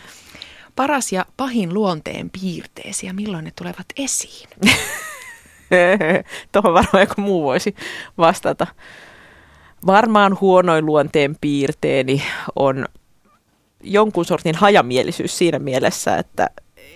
Paras 0.76 1.12
ja 1.12 1.26
pahin 1.36 1.74
luonteen 1.74 2.30
piirteesi 2.30 3.06
ja 3.06 3.14
milloin 3.14 3.44
ne 3.44 3.52
tulevat 3.56 3.86
esiin? 3.96 4.48
Tuohon 6.52 6.74
varmaan 6.74 7.00
joku 7.00 7.20
muu 7.20 7.44
voisi 7.44 7.74
vastata. 8.18 8.66
Varmaan 9.86 10.36
huonoin 10.40 10.86
luonteen 10.86 11.36
piirteeni 11.40 12.22
on 12.56 12.86
jonkun 13.82 14.24
sortin 14.24 14.54
hajamielisyys 14.54 15.38
siinä 15.38 15.58
mielessä, 15.58 16.16
että, 16.16 16.50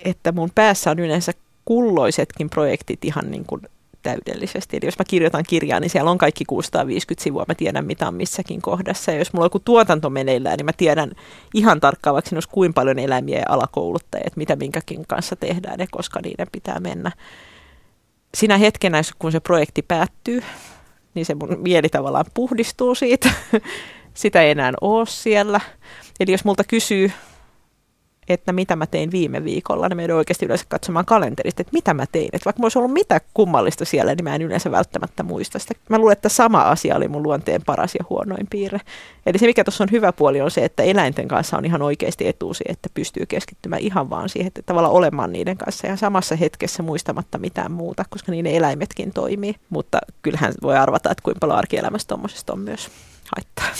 että 0.05 0.31
mun 0.31 0.51
päässä 0.55 0.91
on 0.91 0.99
yleensä 0.99 1.31
kulloisetkin 1.65 2.49
projektit 2.49 3.05
ihan 3.05 3.31
niin 3.31 3.45
kuin 3.45 3.61
täydellisesti. 4.03 4.77
Eli 4.77 4.85
jos 4.87 4.99
mä 4.99 5.05
kirjoitan 5.07 5.43
kirjaa, 5.47 5.79
niin 5.79 5.89
siellä 5.89 6.11
on 6.11 6.17
kaikki 6.17 6.45
650 6.45 7.23
sivua, 7.23 7.45
mä 7.47 7.55
tiedän 7.55 7.85
mitä 7.85 8.07
on 8.07 8.15
missäkin 8.15 8.61
kohdassa. 8.61 9.11
Ja 9.11 9.17
jos 9.17 9.33
mulla 9.33 9.43
on 9.43 9.45
joku 9.45 9.59
tuotanto 9.59 10.09
meneillään, 10.09 10.57
niin 10.57 10.65
mä 10.65 10.73
tiedän 10.77 11.11
ihan 11.53 11.79
tarkkaan, 11.79 12.13
vaikka 12.13 12.35
olisi 12.35 12.49
kuinka 12.49 12.73
paljon 12.73 12.99
eläimiä 12.99 13.39
ja 13.39 13.45
alakouluttajia, 13.49 14.23
että 14.27 14.37
mitä 14.37 14.55
minkäkin 14.55 15.07
kanssa 15.07 15.35
tehdään 15.35 15.79
ja 15.79 15.87
koska 15.91 16.19
niiden 16.23 16.47
pitää 16.51 16.79
mennä. 16.79 17.11
Siinä 18.35 18.57
hetkenä, 18.57 19.01
kun 19.19 19.31
se 19.31 19.39
projekti 19.39 19.81
päättyy, 19.81 20.43
niin 21.13 21.25
se 21.25 21.35
mun 21.35 21.57
mieli 21.61 21.89
tavallaan 21.89 22.25
puhdistuu 22.33 22.95
siitä. 22.95 23.29
Sitä 24.13 24.41
ei 24.41 24.51
enää 24.51 24.71
ole 24.81 25.05
siellä. 25.05 25.59
Eli 26.19 26.31
jos 26.31 26.45
multa 26.45 26.63
kysyy, 26.63 27.11
että 28.29 28.53
mitä 28.53 28.75
mä 28.75 28.87
tein 28.87 29.11
viime 29.11 29.43
viikolla, 29.43 29.89
niin 29.89 29.97
meidän 29.97 30.17
oikeasti 30.17 30.45
yleensä 30.45 30.65
katsomaan 30.69 31.05
kalenterista, 31.05 31.61
että 31.61 31.73
mitä 31.73 31.93
mä 31.93 32.05
tein. 32.11 32.29
Että 32.33 32.45
vaikka 32.45 32.59
mä 32.59 32.65
olisi 32.65 32.79
ollut 32.79 32.93
mitä 32.93 33.21
kummallista 33.33 33.85
siellä, 33.85 34.15
niin 34.15 34.23
mä 34.23 34.35
en 34.35 34.41
yleensä 34.41 34.71
välttämättä 34.71 35.23
muista 35.23 35.59
sitä. 35.59 35.73
Mä 35.89 35.97
luulen, 35.97 36.13
että 36.13 36.29
sama 36.29 36.61
asia 36.61 36.95
oli 36.95 37.07
mun 37.07 37.23
luonteen 37.23 37.61
paras 37.65 37.95
ja 37.95 38.05
huonoin 38.09 38.47
piirre. 38.49 38.79
Eli 39.25 39.37
se, 39.37 39.45
mikä 39.45 39.63
tuossa 39.63 39.83
on 39.83 39.91
hyvä 39.91 40.11
puoli, 40.11 40.41
on 40.41 40.51
se, 40.51 40.65
että 40.65 40.83
eläinten 40.83 41.27
kanssa 41.27 41.57
on 41.57 41.65
ihan 41.65 41.81
oikeasti 41.81 42.27
etuusi, 42.27 42.63
että 42.67 42.89
pystyy 42.93 43.25
keskittymään 43.25 43.81
ihan 43.81 44.09
vaan 44.09 44.29
siihen, 44.29 44.47
että 44.47 44.61
tavallaan 44.61 44.93
olemaan 44.93 45.33
niiden 45.33 45.57
kanssa 45.57 45.87
ja 45.87 45.97
samassa 45.97 46.35
hetkessä 46.35 46.83
muistamatta 46.83 47.37
mitään 47.37 47.71
muuta, 47.71 48.05
koska 48.09 48.31
niiden 48.31 48.51
eläimetkin 48.51 49.13
toimii. 49.13 49.55
Mutta 49.69 49.99
kyllähän 50.21 50.53
voi 50.61 50.77
arvata, 50.77 51.11
että 51.11 51.23
kuinka 51.23 51.39
paljon 51.39 51.57
arkielämässä 51.57 52.07
tuommoisesta 52.07 52.53
on 52.53 52.59
myös 52.59 52.89
haittaa. 53.35 53.75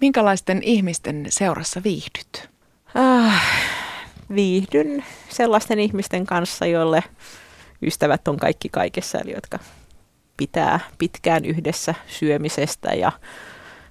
Minkälaisten 0.00 0.62
ihmisten 0.62 1.26
seurassa 1.28 1.82
viihdyt? 1.84 2.57
Ah, 2.94 3.42
viihdyn 4.34 5.04
sellaisten 5.28 5.78
ihmisten 5.78 6.26
kanssa, 6.26 6.66
joille 6.66 7.04
ystävät 7.82 8.28
on 8.28 8.36
kaikki 8.36 8.68
kaikessa, 8.68 9.18
eli 9.18 9.32
jotka 9.32 9.58
pitää 10.36 10.80
pitkään 10.98 11.44
yhdessä 11.44 11.94
syömisestä 12.06 12.94
ja 12.94 13.12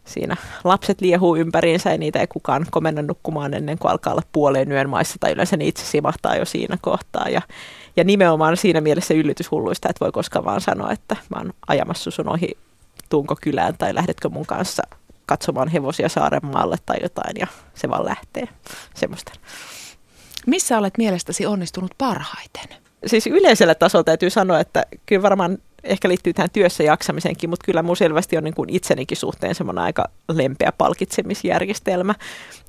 siinä 0.06 0.38
lapset 0.64 1.02
liehuu 1.02 1.36
ympäriinsä 1.36 1.92
ja 1.92 1.98
niitä 1.98 2.20
ei 2.20 2.28
kukaan 2.28 2.66
komenna 2.72 3.02
nukkumaan 3.02 3.54
ennen 3.54 3.78
kuin 3.78 3.92
alkaa 3.92 4.14
olla 4.14 4.24
puoleen 4.32 4.72
yön 4.72 4.90
maissa 4.90 5.16
tai 5.20 5.32
yleensä 5.32 5.58
ne 5.58 5.66
itse 5.66 5.86
simahtaa 5.86 6.36
jo 6.36 6.46
siinä 6.46 6.78
kohtaa. 6.82 7.30
Ja, 7.30 7.42
ja 7.96 8.04
nimenomaan 8.04 8.58
siinä 8.58 8.82
mielessä 8.82 9.14
yllytyshulluista, 9.14 9.90
että 9.90 10.06
voi 10.06 10.12
koskaan 10.12 10.46
vaan 10.46 10.62
sanoa, 10.62 10.92
että 10.92 11.16
mä 11.30 11.38
oon 11.38 11.54
ajamassa 11.68 12.12
sun 12.12 12.30
ohi, 12.30 12.58
tuunko 13.10 13.36
kylään 13.42 13.78
tai 13.78 13.96
lähdetkö 13.96 14.30
mun 14.30 14.46
kanssa 14.46 14.84
katsomaan 15.28 15.68
hevosia 15.68 16.10
Saarenmaalle 16.10 16.78
tai 16.86 16.98
jotain 17.02 17.36
ja 17.40 17.48
se 17.74 17.90
vaan 17.90 18.06
lähtee. 18.06 18.48
Semmoista. 18.96 19.32
Missä 20.46 20.78
olet 20.78 20.98
mielestäsi 20.98 21.46
onnistunut 21.46 21.92
parhaiten? 21.98 22.78
Siis 23.06 23.28
yleisellä 23.28 23.76
tasolla 23.76 24.04
täytyy 24.04 24.30
sanoa, 24.30 24.60
että 24.60 24.86
kyllä 25.06 25.22
varmaan 25.22 25.58
ehkä 25.84 26.10
liittyy 26.10 26.34
tähän 26.34 26.50
työssä 26.54 26.84
jaksamiseenkin, 26.84 27.50
mutta 27.50 27.66
kyllä 27.66 27.84
mun 27.84 27.98
selvästi 27.98 28.38
on 28.38 28.44
niin 28.44 28.54
kuin 28.54 28.70
itsenikin 28.70 29.18
suhteen 29.18 29.56
semmoinen 29.56 29.84
aika 29.84 30.10
lempeä 30.30 30.72
palkitsemisjärjestelmä. 30.78 32.16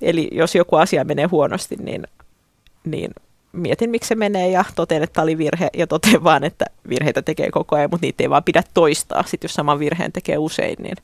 Eli 0.03 0.29
jos 0.33 0.55
joku 0.55 0.77
asia 0.77 1.05
menee 1.05 1.27
huonosti, 1.27 1.77
niin, 1.77 2.07
niin 2.85 3.11
mietin, 3.53 3.91
miksi 3.91 4.09
se 4.09 4.15
menee 4.15 4.51
ja 4.51 4.65
totean, 4.75 5.03
että 5.03 5.23
oli 5.23 5.39
virhe 5.39 5.69
ja 5.77 5.87
totean 5.87 6.25
vaan, 6.25 6.45
että 6.45 6.65
virheitä 6.89 7.23
tekee 7.23 7.51
koko 7.51 7.77
ajan, 7.77 7.91
mutta 7.91 8.07
niitä 8.07 8.25
ei 8.25 8.31
vaan 8.31 8.45
pidä 8.45 8.63
toistaa. 8.75 9.23
Sitten 9.23 9.49
jos 9.49 9.55
saman 9.55 9.79
virheen 9.79 10.13
tekee 10.13 10.39
usein, 10.39 10.77
niin 10.83 10.97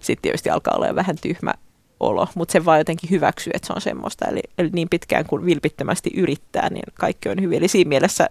sitten 0.00 0.22
tietysti 0.22 0.50
alkaa 0.50 0.74
olla 0.76 0.94
vähän 0.94 1.16
tyhmä 1.22 1.54
olo, 2.00 2.28
mutta 2.34 2.52
se 2.52 2.64
vaan 2.64 2.78
jotenkin 2.78 3.10
hyväksyy, 3.10 3.50
että 3.54 3.66
se 3.66 3.72
on 3.72 3.80
semmoista. 3.80 4.24
Eli, 4.28 4.40
eli 4.58 4.70
niin 4.72 4.88
pitkään 4.88 5.26
kuin 5.26 5.46
vilpittömästi 5.46 6.10
yrittää, 6.16 6.70
niin 6.70 6.84
kaikki 6.94 7.28
on 7.28 7.42
hyvin. 7.42 7.58
Eli 7.58 7.68
siinä 7.68 7.88
mielessä 7.88 8.30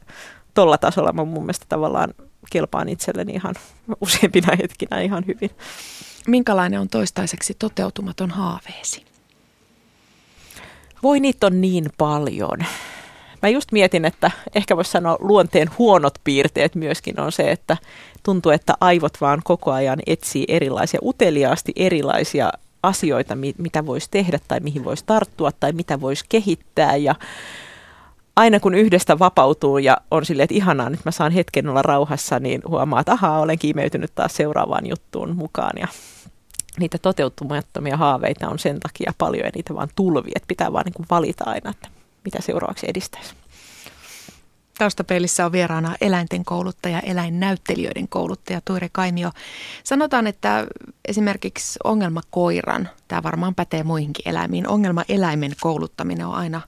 tuolla 0.54 0.78
tasolla 0.78 1.12
mä 1.12 1.26
mun 1.26 1.44
mielestä 1.44 1.66
tavallaan 1.70 2.14
kelpaan 2.52 2.90
itselleni 2.90 3.34
ihan 3.34 3.56
useimpina 4.02 4.56
hetkinä 4.62 5.02
ihan 5.02 5.24
hyvin. 5.28 5.50
Minkälainen 6.28 6.80
on 6.80 6.90
toistaiseksi 6.90 7.54
toteutumaton 7.60 8.32
haaveesi? 8.32 9.06
Voi 11.04 11.20
niitä 11.20 11.48
on 11.48 11.62
niin 11.62 11.86
paljon. 11.98 12.58
Mä 13.42 13.50
just 13.50 13.72
mietin, 13.72 14.06
että 14.06 14.32
ehkä 14.56 14.76
voisi 14.76 14.92
sanoa 14.92 15.18
luonteen 15.20 15.70
huonot 15.78 16.14
piirteet 16.24 16.76
myöskin 16.76 17.20
on 17.20 17.32
se, 17.32 17.52
että 17.52 17.78
tuntuu, 18.24 18.52
että 18.52 18.74
aivot 18.82 19.22
vaan 19.22 19.42
koko 19.44 19.72
ajan 19.72 20.00
etsii 20.08 20.46
erilaisia, 20.48 21.00
uteliaasti 21.04 21.72
erilaisia 21.76 22.52
asioita, 22.84 23.38
mitä 23.58 23.86
voisi 23.86 24.08
tehdä 24.12 24.40
tai 24.48 24.60
mihin 24.60 24.84
voisi 24.84 25.04
tarttua 25.06 25.52
tai 25.52 25.72
mitä 25.72 26.02
voisi 26.02 26.26
kehittää. 26.30 26.96
Ja 26.96 27.16
aina 28.36 28.60
kun 28.60 28.76
yhdestä 28.76 29.20
vapautuu 29.20 29.78
ja 29.78 29.98
on 30.12 30.26
silleen, 30.26 30.44
että 30.44 30.56
ihanaa, 30.56 30.90
nyt 30.90 31.06
mä 31.06 31.12
saan 31.12 31.32
hetken 31.32 31.70
olla 31.70 31.82
rauhassa, 31.82 32.40
niin 32.40 32.62
huomaa, 32.68 33.00
että 33.00 33.12
ahaa, 33.12 33.40
olen 33.40 33.60
kiimeytynyt 33.60 34.12
taas 34.16 34.36
seuraavaan 34.36 34.88
juttuun 34.88 35.36
mukaan. 35.36 35.78
Ja 35.80 35.88
niitä 36.80 36.98
toteutumattomia 36.98 37.98
haaveita 37.98 38.50
on 38.50 38.60
sen 38.60 38.80
takia 38.80 39.14
paljon 39.18 39.46
ja 39.46 39.52
niitä 39.56 39.76
vaan 39.76 39.90
tulvii, 39.96 40.32
että 40.36 40.48
pitää 40.48 40.74
vaan 40.74 40.86
niin 40.86 40.94
kuin 40.94 41.08
valita 41.10 41.44
aina, 41.48 41.70
että 41.70 41.88
mitä 42.26 42.42
seuraavaksi 42.42 42.86
edistäisi. 42.90 43.34
Taustapeilissä 44.78 45.46
on 45.46 45.52
vieraana 45.52 45.96
eläinten 46.02 46.46
kouluttaja, 46.46 47.00
eläinnäyttelijöiden 47.00 48.08
kouluttaja 48.08 48.62
Tuire 48.66 48.90
Kaimio. 48.92 49.32
Sanotaan, 49.84 50.28
että 50.28 50.68
esimerkiksi 51.08 51.80
ongelmakoiran, 51.84 52.90
tämä 53.08 53.24
varmaan 53.24 53.56
pätee 53.56 53.84
muihinkin 53.84 54.30
eläimiin, 54.30 54.68
ongelmaeläimen 54.68 55.52
kouluttaminen 55.62 56.26
on 56.26 56.36
aina 56.36 56.62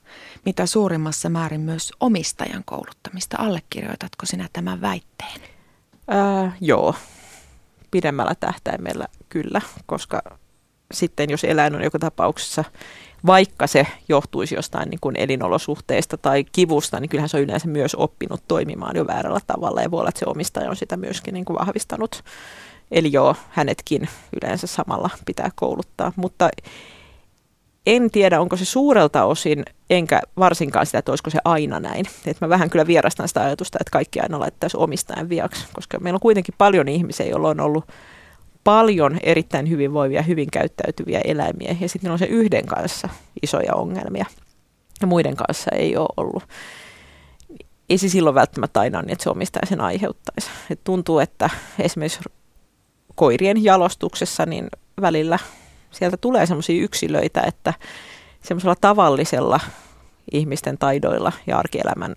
mitä 0.44 0.66
suurimmassa 0.66 1.28
määrin 1.28 1.60
myös 1.60 1.92
omistajan 2.00 2.62
kouluttamista. 2.64 3.36
Allekirjoitatko 3.40 4.26
sinä 4.26 4.48
tämän 4.52 4.80
väitteen? 4.80 5.40
Ää, 6.08 6.52
joo, 6.60 6.94
pidemmällä 7.90 8.34
tähtäimellä 8.34 9.08
kyllä, 9.28 9.60
koska 9.86 10.22
sitten 10.94 11.30
jos 11.30 11.44
eläin 11.44 11.74
on 11.74 11.82
joka 11.82 11.98
tapauksessa 11.98 12.64
vaikka 13.26 13.66
se 13.66 13.86
johtuisi 14.08 14.54
jostain 14.54 14.90
niin 14.90 15.00
kuin 15.00 15.16
elinolosuhteista 15.16 16.16
tai 16.16 16.44
kivusta, 16.52 17.00
niin 17.00 17.08
kyllähän 17.08 17.28
se 17.28 17.36
on 17.36 17.42
yleensä 17.42 17.68
myös 17.68 17.94
oppinut 17.94 18.42
toimimaan 18.48 18.96
jo 18.96 19.06
väärällä 19.06 19.40
tavalla 19.46 19.82
ja 19.82 19.90
voi 19.90 20.00
olla, 20.00 20.08
että 20.08 20.18
se 20.18 20.26
omistaja 20.28 20.70
on 20.70 20.76
sitä 20.76 20.96
myöskin 20.96 21.34
niin 21.34 21.44
kuin 21.44 21.58
vahvistanut. 21.58 22.24
Eli 22.90 23.12
joo, 23.12 23.36
hänetkin 23.50 24.08
yleensä 24.42 24.66
samalla 24.66 25.10
pitää 25.26 25.50
kouluttaa, 25.54 26.12
mutta 26.16 26.48
en 27.86 28.10
tiedä, 28.10 28.40
onko 28.40 28.56
se 28.56 28.64
suurelta 28.64 29.24
osin, 29.24 29.64
enkä 29.90 30.20
varsinkaan 30.38 30.86
sitä, 30.86 30.98
että 30.98 31.12
olisiko 31.12 31.30
se 31.30 31.38
aina 31.44 31.80
näin. 31.80 32.06
Et 32.26 32.40
mä 32.40 32.48
vähän 32.48 32.70
kyllä 32.70 32.86
vierastan 32.86 33.28
sitä 33.28 33.40
ajatusta, 33.40 33.78
että 33.80 33.90
kaikki 33.90 34.20
aina 34.20 34.40
laittaisi 34.40 34.76
omistajan 34.76 35.28
viaksi, 35.28 35.66
koska 35.72 35.98
meillä 35.98 36.16
on 36.16 36.20
kuitenkin 36.20 36.54
paljon 36.58 36.88
ihmisiä, 36.88 37.26
joilla 37.26 37.48
on 37.48 37.60
ollut 37.60 37.84
paljon 38.68 39.18
erittäin 39.22 39.70
hyvinvoivia, 39.70 40.22
hyvin 40.22 40.50
käyttäytyviä 40.52 41.20
eläimiä 41.24 41.76
ja 41.80 41.88
sitten 41.88 42.10
on 42.10 42.18
se 42.18 42.24
yhden 42.24 42.66
kanssa 42.66 43.08
isoja 43.42 43.74
ongelmia 43.74 44.26
ja 45.00 45.06
muiden 45.06 45.36
kanssa 45.36 45.70
ei 45.74 45.96
ole 45.96 46.08
ollut. 46.16 46.42
ei 47.90 47.98
se 47.98 48.08
silloin 48.08 48.34
välttämättä 48.34 48.80
aina 48.80 49.02
niin, 49.02 49.12
että 49.12 49.22
se 49.22 49.30
omistaja 49.30 49.66
sen 49.66 49.80
aiheuttaisi. 49.80 50.50
Et 50.70 50.80
tuntuu, 50.84 51.18
että 51.18 51.50
esimerkiksi 51.78 52.20
koirien 53.14 53.64
jalostuksessa 53.64 54.46
niin 54.46 54.68
välillä 55.00 55.38
sieltä 55.90 56.16
tulee 56.16 56.46
sellaisia 56.46 56.82
yksilöitä, 56.82 57.40
että 57.40 57.74
semmoisella 58.42 58.76
tavallisella 58.80 59.60
ihmisten 60.32 60.78
taidoilla 60.78 61.32
ja 61.46 61.58
arkielämän 61.58 62.16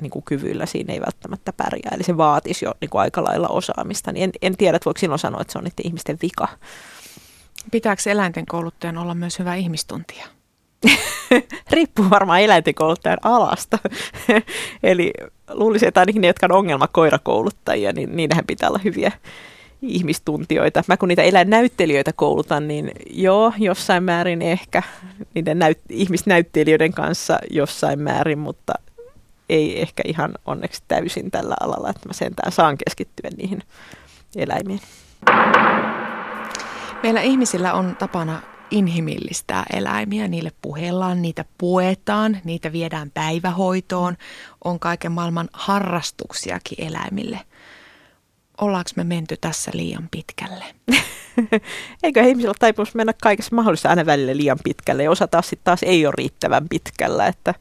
niin 0.00 0.10
kuin 0.10 0.24
kyvyillä 0.24 0.66
siinä 0.66 0.94
ei 0.94 1.00
välttämättä 1.00 1.52
pärjää. 1.52 1.92
Eli 1.94 2.02
se 2.02 2.16
vaatisi 2.16 2.64
jo 2.64 2.74
niin 2.80 2.90
kuin 2.90 3.00
aika 3.00 3.24
lailla 3.24 3.48
osaamista. 3.48 4.12
Niin 4.12 4.24
en, 4.24 4.32
en 4.42 4.56
tiedä, 4.56 4.76
että 4.76 4.84
voiko 4.84 4.98
silloin 4.98 5.18
sanoa, 5.18 5.40
että 5.40 5.52
se 5.52 5.58
on 5.58 5.64
niiden 5.64 5.86
ihmisten 5.86 6.18
vika. 6.22 6.48
Pitääkö 7.70 8.02
eläinten 8.06 8.46
kouluttajan 8.46 8.98
olla 8.98 9.14
myös 9.14 9.38
hyvä 9.38 9.54
ihmistuntija? 9.54 10.26
Riippuu 11.70 12.10
varmaan 12.10 12.40
eläinten 12.40 12.74
kouluttajan 12.74 13.18
alasta. 13.22 13.78
Eli 14.82 15.12
luulisin, 15.50 15.88
että 15.88 16.00
ainakin 16.00 16.22
ne, 16.22 16.26
jotka 16.26 16.46
on 16.46 16.52
ongelmakoirakouluttajia, 16.52 17.92
niin 17.92 18.16
niidenhän 18.16 18.46
pitää 18.46 18.68
olla 18.68 18.80
hyviä 18.84 19.12
ihmistuntijoita. 19.82 20.82
Mä 20.88 20.96
kun 20.96 21.08
niitä 21.08 21.22
eläinnäyttelijöitä 21.22 22.12
koulutan, 22.12 22.68
niin 22.68 22.90
joo, 23.10 23.52
jossain 23.58 24.02
määrin 24.02 24.42
ehkä 24.42 24.82
niiden 25.34 25.58
näyt- 25.58 25.80
ihmisnäyttelijöiden 25.88 26.92
kanssa 26.92 27.38
jossain 27.50 27.98
määrin, 27.98 28.38
mutta 28.38 28.72
ei 29.50 29.80
ehkä 29.82 30.02
ihan 30.06 30.34
onneksi 30.46 30.82
täysin 30.88 31.30
tällä 31.30 31.54
alalla, 31.60 31.90
että 31.90 32.08
mä 32.08 32.12
sentään 32.12 32.52
saan 32.52 32.78
keskittyä 32.78 33.30
niihin 33.36 33.62
eläimiin. 34.36 34.80
Meillä 37.02 37.20
ihmisillä 37.20 37.72
on 37.72 37.96
tapana 37.96 38.42
inhimillistää 38.70 39.64
eläimiä, 39.72 40.28
niille 40.28 40.52
puhellaan, 40.62 41.22
niitä 41.22 41.44
puetaan, 41.58 42.38
niitä 42.44 42.72
viedään 42.72 43.10
päivähoitoon, 43.10 44.16
on 44.64 44.80
kaiken 44.80 45.12
maailman 45.12 45.48
harrastuksiakin 45.52 46.86
eläimille. 46.86 47.40
Ollaanko 48.60 48.90
me 48.96 49.04
menty 49.04 49.36
tässä 49.40 49.70
liian 49.74 50.08
pitkälle? 50.10 50.64
Eikö 52.02 52.20
ihmisillä 52.20 52.54
taipumus 52.58 52.94
mennä 52.94 53.12
kaikessa 53.22 53.56
mahdollisessa 53.56 53.88
aina 53.88 54.06
välillä 54.06 54.36
liian 54.36 54.58
pitkälle 54.64 55.02
ja 55.02 55.10
osa 55.10 55.26
taas, 55.26 55.50
taas 55.64 55.82
ei 55.82 56.06
ole 56.06 56.14
riittävän 56.16 56.68
pitkällä, 56.68 57.26
että 57.26 57.54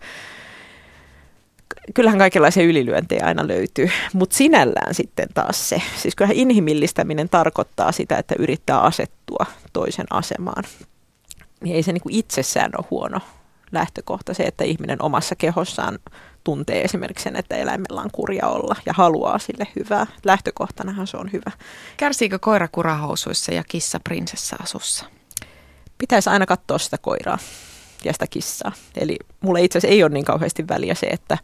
kyllähän 1.94 2.20
kaikenlaisia 2.20 2.64
ylilyöntejä 2.64 3.26
aina 3.26 3.48
löytyy, 3.48 3.90
mutta 4.14 4.36
sinällään 4.36 4.94
sitten 4.94 5.28
taas 5.34 5.70
se, 5.70 5.82
siis 5.98 6.16
kyllähän 6.16 6.38
inhimillistäminen 6.38 7.30
tarkoittaa 7.30 7.92
sitä, 7.92 8.18
että 8.18 8.36
yrittää 8.40 8.80
asettua 8.80 9.46
toisen 9.74 10.08
asemaan. 10.10 10.64
Niin 11.64 11.76
ei 11.76 11.84
se 11.84 11.94
niin 11.94 12.02
kuin 12.02 12.16
itsessään 12.16 12.72
ole 12.78 12.86
huono 12.92 13.20
lähtökohta 13.72 14.34
se, 14.34 14.44
että 14.44 14.64
ihminen 14.64 15.02
omassa 15.02 15.36
kehossaan 15.36 16.00
tuntee 16.44 16.84
esimerkiksi 16.84 17.24
sen, 17.24 17.36
että 17.36 17.56
eläimellä 17.56 18.02
on 18.02 18.12
kurja 18.12 18.48
olla 18.48 18.76
ja 18.86 18.94
haluaa 18.94 19.40
sille 19.40 19.68
hyvää. 19.76 20.08
Lähtökohtanahan 20.26 21.08
se 21.08 21.18
on 21.18 21.32
hyvä. 21.34 21.52
Kärsiikö 21.98 22.40
koira 22.40 22.68
kurahousuissa 22.72 23.54
ja 23.54 23.64
kissa 23.68 24.00
prinsessa-asussa? 24.00 25.06
Pitäisi 25.98 26.30
aina 26.30 26.46
katsoa 26.46 26.78
sitä 26.78 26.98
koiraa 26.98 27.38
ja 28.04 28.14
sitä 28.14 28.28
kissaa. 28.28 28.72
Eli 28.98 29.18
mulle 29.42 29.62
itse 29.62 29.78
asiassa 29.78 29.94
ei 29.94 30.04
ole 30.04 30.10
niin 30.10 30.26
kauheasti 30.26 30.68
väliä 30.68 30.96
se, 30.96 31.08
että 31.08 31.38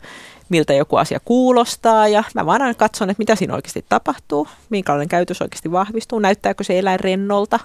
miltä 0.49 0.73
joku 0.73 0.95
asia 0.95 1.19
kuulostaa 1.25 2.07
ja 2.07 2.23
mä 2.35 2.45
vaan 2.45 2.61
aina 2.61 2.73
katson, 2.73 3.09
että 3.09 3.21
mitä 3.21 3.35
siinä 3.35 3.53
oikeasti 3.55 3.85
tapahtuu, 3.89 4.47
minkälainen 4.69 5.07
käytös 5.07 5.41
oikeasti 5.41 5.71
vahvistuu, 5.71 6.19
näyttääkö 6.19 6.63
se 6.63 6.79
eläin 6.79 6.99
rennolta. 6.99 7.59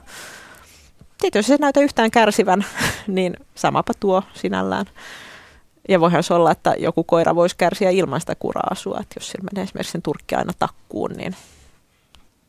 Tietysti 1.18 1.38
jos 1.38 1.46
se 1.46 1.56
näytä 1.60 1.80
yhtään 1.80 2.10
kärsivän, 2.10 2.64
niin 3.06 3.36
samapa 3.54 3.92
tuo 4.00 4.22
sinällään. 4.34 4.86
Ja 5.88 6.00
voihan 6.00 6.22
se 6.22 6.34
olla, 6.34 6.50
että 6.50 6.74
joku 6.78 7.04
koira 7.04 7.34
voisi 7.34 7.56
kärsiä 7.56 7.90
ilman 7.90 8.20
sitä 8.20 8.34
kuraasua, 8.34 8.98
että 9.00 9.14
jos 9.16 9.30
sillä 9.30 9.48
menee 9.52 9.64
esimerkiksi 9.64 9.92
sen 9.92 10.02
turkki 10.02 10.34
aina 10.34 10.52
takkuun, 10.58 11.10
niin 11.10 11.36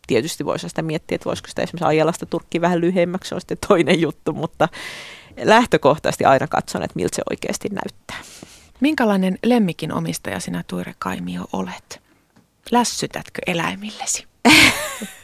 tietysti 0.07 0.45
voisi 0.45 0.69
sitä 0.69 0.81
miettiä, 0.81 1.15
että 1.15 1.25
voisiko 1.25 1.49
sitä 1.49 1.61
esimerkiksi 1.61 1.85
ajalla 1.85 2.11
sitä 2.11 2.25
turkki 2.25 2.61
vähän 2.61 2.81
lyhyemmäksi, 2.81 3.29
se 3.29 3.35
on 3.35 3.41
sitten 3.41 3.57
toinen 3.67 4.01
juttu, 4.01 4.33
mutta 4.33 4.69
lähtökohtaisesti 5.43 6.25
aina 6.25 6.47
katson, 6.47 6.83
että 6.83 6.95
miltä 6.95 7.15
se 7.15 7.21
oikeasti 7.29 7.69
näyttää. 7.69 8.17
Minkälainen 8.81 9.37
lemmikin 9.45 9.93
omistaja 9.93 10.39
sinä 10.39 10.63
Tuire 10.67 10.95
Kaimio 10.99 11.45
olet? 11.53 12.01
Lässytätkö 12.71 13.41
eläimillesi? 13.47 14.25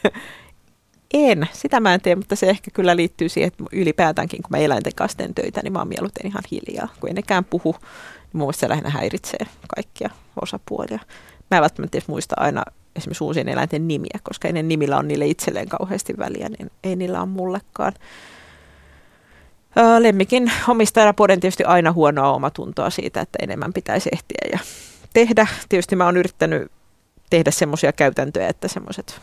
en, 1.14 1.48
sitä 1.52 1.80
mä 1.80 1.94
en 1.94 2.00
tee, 2.00 2.16
mutta 2.16 2.36
se 2.36 2.46
ehkä 2.46 2.70
kyllä 2.74 2.96
liittyy 2.96 3.28
siihen, 3.28 3.48
että 3.48 3.64
ylipäätäänkin 3.72 4.42
kun 4.42 4.50
mä 4.50 4.58
eläinten 4.58 4.94
kanssa 4.94 5.18
teen 5.18 5.34
töitä, 5.34 5.60
niin 5.62 5.72
mä 5.72 5.78
oon 5.78 5.88
mieluiten 5.88 6.26
ihan 6.26 6.42
hiljaa. 6.50 6.88
Kun 7.00 7.08
ei 7.08 7.14
nekään 7.14 7.44
puhu, 7.44 7.76
niin 8.20 8.38
mun 8.38 8.54
se 8.54 8.68
lähinnä 8.68 8.90
häiritsee 8.90 9.46
kaikkia 9.74 10.10
osapuolia. 10.42 10.98
Mä 11.50 11.56
en 11.56 11.62
välttämättä 11.62 11.98
edes 11.98 12.08
muista 12.08 12.34
aina 12.38 12.62
esimerkiksi 12.96 13.24
uusien 13.24 13.48
eläinten 13.48 13.88
nimiä, 13.88 14.18
koska 14.22 14.48
ei 14.48 14.52
ne 14.52 14.62
nimillä 14.62 14.98
on 14.98 15.08
niille 15.08 15.26
itselleen 15.26 15.68
kauheasti 15.68 16.14
väliä, 16.18 16.48
niin 16.48 16.70
ei 16.84 16.96
niillä 16.96 17.20
ole 17.20 17.28
mullekaan. 17.28 17.92
Lemmikin 19.98 20.52
omistajana 20.68 21.12
poden 21.12 21.40
tietysti 21.40 21.64
aina 21.64 21.92
huonoa 21.92 22.32
omatuntoa 22.32 22.90
siitä, 22.90 23.20
että 23.20 23.38
enemmän 23.42 23.72
pitäisi 23.72 24.08
ehtiä 24.12 24.48
ja 24.52 24.58
tehdä. 25.12 25.46
Tietysti 25.68 25.96
mä 25.96 26.04
oon 26.04 26.16
yrittänyt 26.16 26.72
tehdä 27.30 27.50
semmoisia 27.50 27.92
käytäntöjä, 27.92 28.48
että 28.48 28.68
semmoiset 28.68 29.20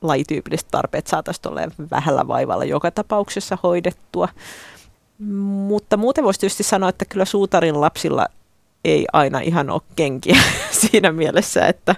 lajityypilliset 0.00 0.68
tarpeet 0.70 1.06
saataisiin 1.06 1.48
olla 1.48 1.60
vähällä 1.90 2.28
vaivalla 2.28 2.64
joka 2.64 2.90
tapauksessa 2.90 3.58
hoidettua. 3.62 4.28
Mutta 5.68 5.96
muuten 5.96 6.24
voisi 6.24 6.40
tietysti 6.40 6.62
sanoa, 6.62 6.88
että 6.88 7.04
kyllä 7.04 7.24
suutarin 7.24 7.80
lapsilla 7.80 8.26
ei 8.84 9.06
aina 9.12 9.40
ihan 9.40 9.70
ole 9.70 9.82
kenkiä 9.96 10.36
siinä 10.80 11.12
mielessä, 11.12 11.66
että, 11.66 11.96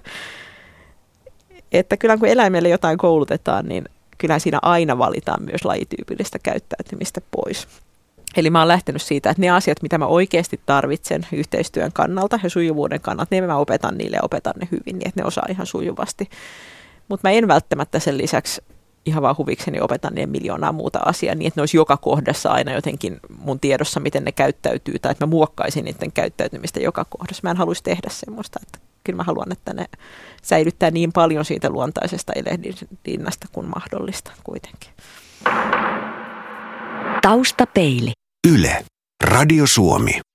että 1.73 1.97
kyllä 1.97 2.17
kun 2.17 2.29
eläimelle 2.29 2.69
jotain 2.69 2.99
koulutetaan, 2.99 3.69
niin 3.69 3.85
kyllä 4.19 4.39
siinä 4.39 4.59
aina 4.63 4.99
valitaan 4.99 5.43
myös 5.43 5.65
lajityypillistä 5.65 6.39
käyttäytymistä 6.39 7.21
pois. 7.31 7.69
Eli 8.37 8.51
mä 8.51 8.59
oon 8.59 8.69
lähtenyt 8.69 9.03
siitä, 9.03 9.31
että 9.31 9.41
ne 9.41 9.51
asiat, 9.51 9.83
mitä 9.83 9.99
mä 9.99 10.07
oikeasti 10.07 10.61
tarvitsen 10.67 11.27
yhteistyön 11.33 11.93
kannalta 11.93 12.41
ja 12.43 12.51
sujuvuuden 12.51 13.01
kannalta, 13.01 13.29
niin 13.31 13.45
mä 13.45 13.57
opetan 13.57 13.99
niille 13.99 14.17
ja 14.17 14.23
opetan 14.25 14.55
ne 14.61 14.69
hyvin, 14.71 14.99
niin 14.99 15.09
että 15.09 15.21
ne 15.21 15.27
osaa 15.27 15.47
ihan 15.49 15.67
sujuvasti. 15.67 16.29
Mutta 17.09 17.29
mä 17.29 17.33
en 17.33 17.49
välttämättä 17.49 17.99
sen 17.99 18.19
lisäksi 18.19 18.63
ihan 19.07 19.23
vaan 19.23 19.37
huvikseni 19.39 19.81
opetan 19.81 20.15
niiden 20.15 20.31
miljoonaa 20.31 20.73
muuta 20.73 20.99
asiaa 21.05 21.35
niin, 21.35 21.47
että 21.47 21.59
ne 21.59 21.63
olisi 21.63 21.77
joka 21.77 21.97
kohdassa 21.97 22.51
aina 22.51 22.73
jotenkin 22.73 23.21
mun 23.39 23.61
tiedossa, 23.61 24.01
miten 24.01 24.25
ne 24.25 24.33
käyttäytyy, 24.33 24.99
tai 24.99 25.13
että 25.13 25.27
mä 25.27 25.31
muokkaisin 25.31 25.85
niiden 25.85 26.13
käyttäytymistä 26.13 26.81
joka 26.81 27.05
kohdassa. 27.05 27.41
Mä 27.43 27.51
en 27.51 27.57
haluaisi 27.57 27.83
tehdä 27.83 28.09
semmoista, 28.11 28.61
että 28.63 28.88
kyllä 29.09 29.17
mä 29.17 29.23
haluan, 29.23 29.53
että 29.53 29.73
ne 29.75 29.87
säilyttää 30.43 30.91
niin 30.91 31.13
paljon 31.13 31.45
siitä 31.45 31.71
luontaisesta 31.71 32.33
elehdinnästä 32.33 33.47
kuin 33.53 33.67
mahdollista 33.69 34.33
kuitenkin. 34.45 34.91
Taustapeili. 37.23 38.13
Yle. 38.49 38.85
Radio 39.25 39.67
Suomi. 39.67 40.21